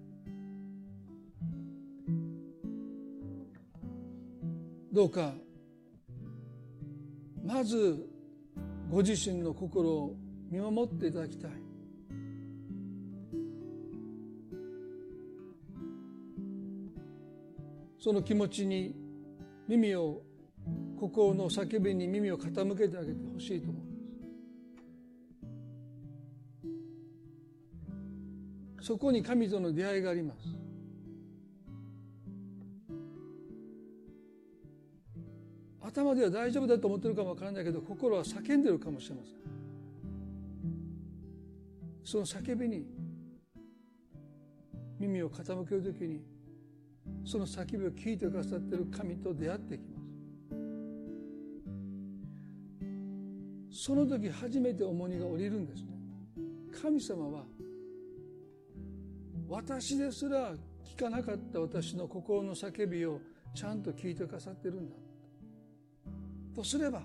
[4.92, 5.32] どうか。
[7.42, 8.06] まず
[8.90, 10.14] ご自身の心を
[10.50, 11.52] 見守っていただきたい。
[17.98, 18.94] その気持ちに
[19.66, 20.20] 耳を
[20.98, 23.88] 心の叫びに耳を傾けてあげてほしいと思うま
[28.80, 28.88] す。
[28.88, 30.40] そこに神との出会いがあります。
[35.92, 39.34] 頭では大丈夫だと思ってるかもわからないけど心は叫んでるかもしれません。
[42.04, 42.84] その叫びに
[44.98, 46.20] 耳を傾けるときに
[47.24, 50.00] その叫びを聞いてくださってる神と出会っていきま
[53.70, 53.84] す。
[53.84, 55.90] その時初めて重荷が降りるんですね。
[56.80, 57.44] 神様は
[59.48, 63.20] 私ですら聞かなかった私の心の叫びを
[63.54, 64.96] ちゃんと聞いてくださってるんだ。
[66.54, 67.02] とすれば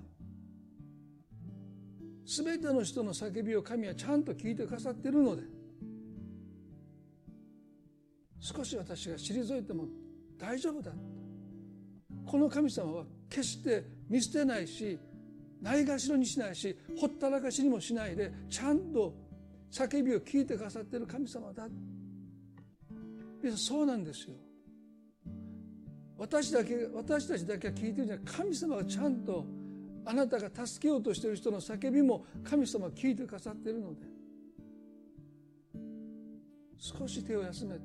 [2.26, 5.44] 全ての人の叫びを神はちゃんと聞いてくださっているので
[8.40, 9.86] 少し私が退いても
[10.38, 10.92] 大丈夫だ。
[12.26, 15.00] この神様は決して見捨てないし
[15.62, 19.14] ないがしろにしないしほったらかしにもしないでちゃんと
[19.72, 21.68] 叫びを聞いてくださっている神様だ。
[23.56, 24.36] そうなんですよ。
[26.18, 28.26] 私だけ私たちだけは聞いてるんじゃない。
[28.26, 29.46] 神様がちゃんと
[30.06, 34.18] あなたが助けようとしてる人の叫びも神様は聞いてくださっているので。
[36.80, 37.82] 少し手を休めて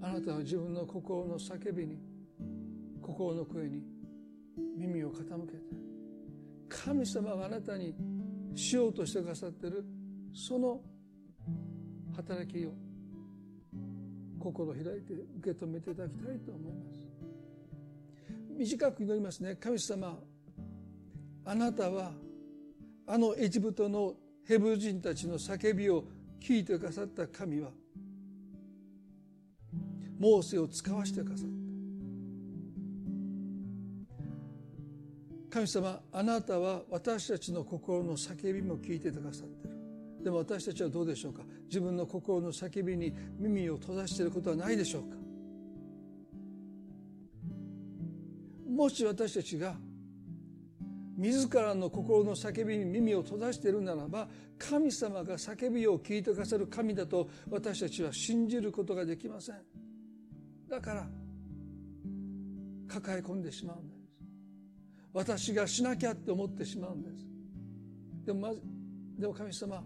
[0.00, 1.98] あなたは自分の心の叫びに
[3.02, 3.82] 心の声に
[4.78, 5.58] 耳を傾けて
[6.68, 7.94] 神様があなたに
[8.54, 9.84] しようとしてくださっている
[10.32, 10.80] その
[12.14, 12.72] 働きを
[14.38, 16.95] 心を開いて受け止めていただきたいと思います。
[18.56, 19.56] 短く祈りますね。
[19.56, 20.18] 神様
[21.44, 22.12] あなたは
[23.06, 26.04] あのエジプトのヘブル人たちの叫びを
[26.40, 27.70] 聞いてくださった神は
[30.18, 31.54] モーセを使わしてくださった。
[35.48, 39.76] 神様あなたは私たちの心の叫びも聞いてくださってる。
[40.24, 41.42] でも私たちはどうでしょうか？
[41.68, 45.16] 自分の心の叫びに耳を閉ざしていることはないでしょうか？
[48.76, 49.74] もし私たちが
[51.16, 59.56] 自らの心の叫びに耳を閉ざしているならば神様が叫びを聞いてくださる神だと私たちは信じることができません。
[60.68, 61.06] だから
[62.86, 64.00] 抱え込んでしまうんです。
[65.14, 67.26] 私がしなきゃって思ってしまうんです。
[68.26, 68.60] でもまず
[69.18, 69.82] でも神様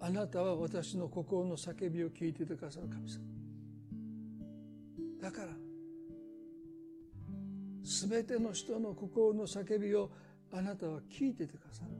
[0.00, 3.18] あなたは私の心の叫びを聞いててくださる神様。
[5.20, 5.67] だから
[7.88, 10.10] 全ての人の心の叫びを
[10.52, 11.90] あなたは聞いててくださる。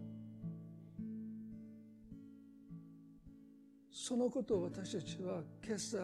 [3.91, 5.99] そのことを私たちは今朝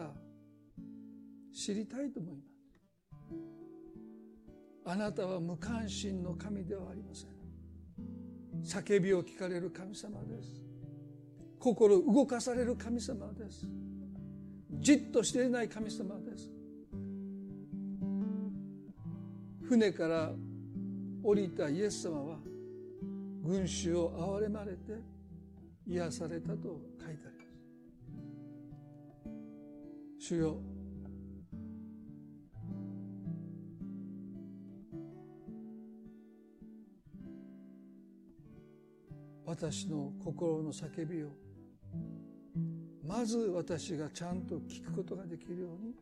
[1.53, 2.55] 知りたいと思います。
[4.87, 7.29] あなたは無関心の神ではありません。
[8.63, 10.63] 叫びを聞かれる神様です。
[11.59, 13.67] 心動かされる神様です。
[14.79, 16.54] じっとしていない神様です。
[19.67, 20.31] 船から
[21.23, 22.37] 降りたイエス様は
[23.43, 25.01] 群衆を憐れまれて
[25.87, 27.43] 癒されたと書いてありま
[30.19, 30.27] す。
[30.27, 30.57] 主よ
[39.45, 41.29] 私の心の叫びを
[43.07, 45.93] まず私がちゃんと聞くことができるように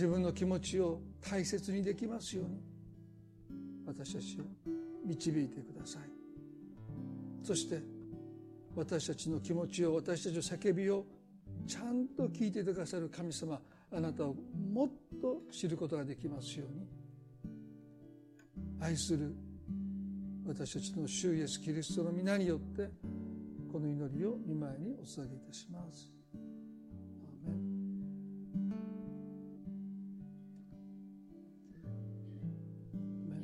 [0.00, 2.62] 自分の気持ちを大切にできますように。
[3.86, 4.44] 私たちを
[5.04, 6.02] 導いてください。
[7.42, 7.82] そして
[8.74, 11.04] 私たちの気持ちを私たちの叫びを
[11.66, 13.60] ちゃんと聞いてくださる神様
[13.92, 14.34] あなたを
[14.72, 14.90] もっ
[15.20, 16.86] と知ることができますように。
[18.80, 19.34] 愛する
[20.46, 22.88] 私たちの主イエス・キリストの皆によって
[23.70, 26.19] この祈りを見舞いにお捧げいたします。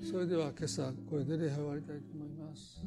[0.09, 2.81] それでは今朝これで礼拝終わりたいと思います。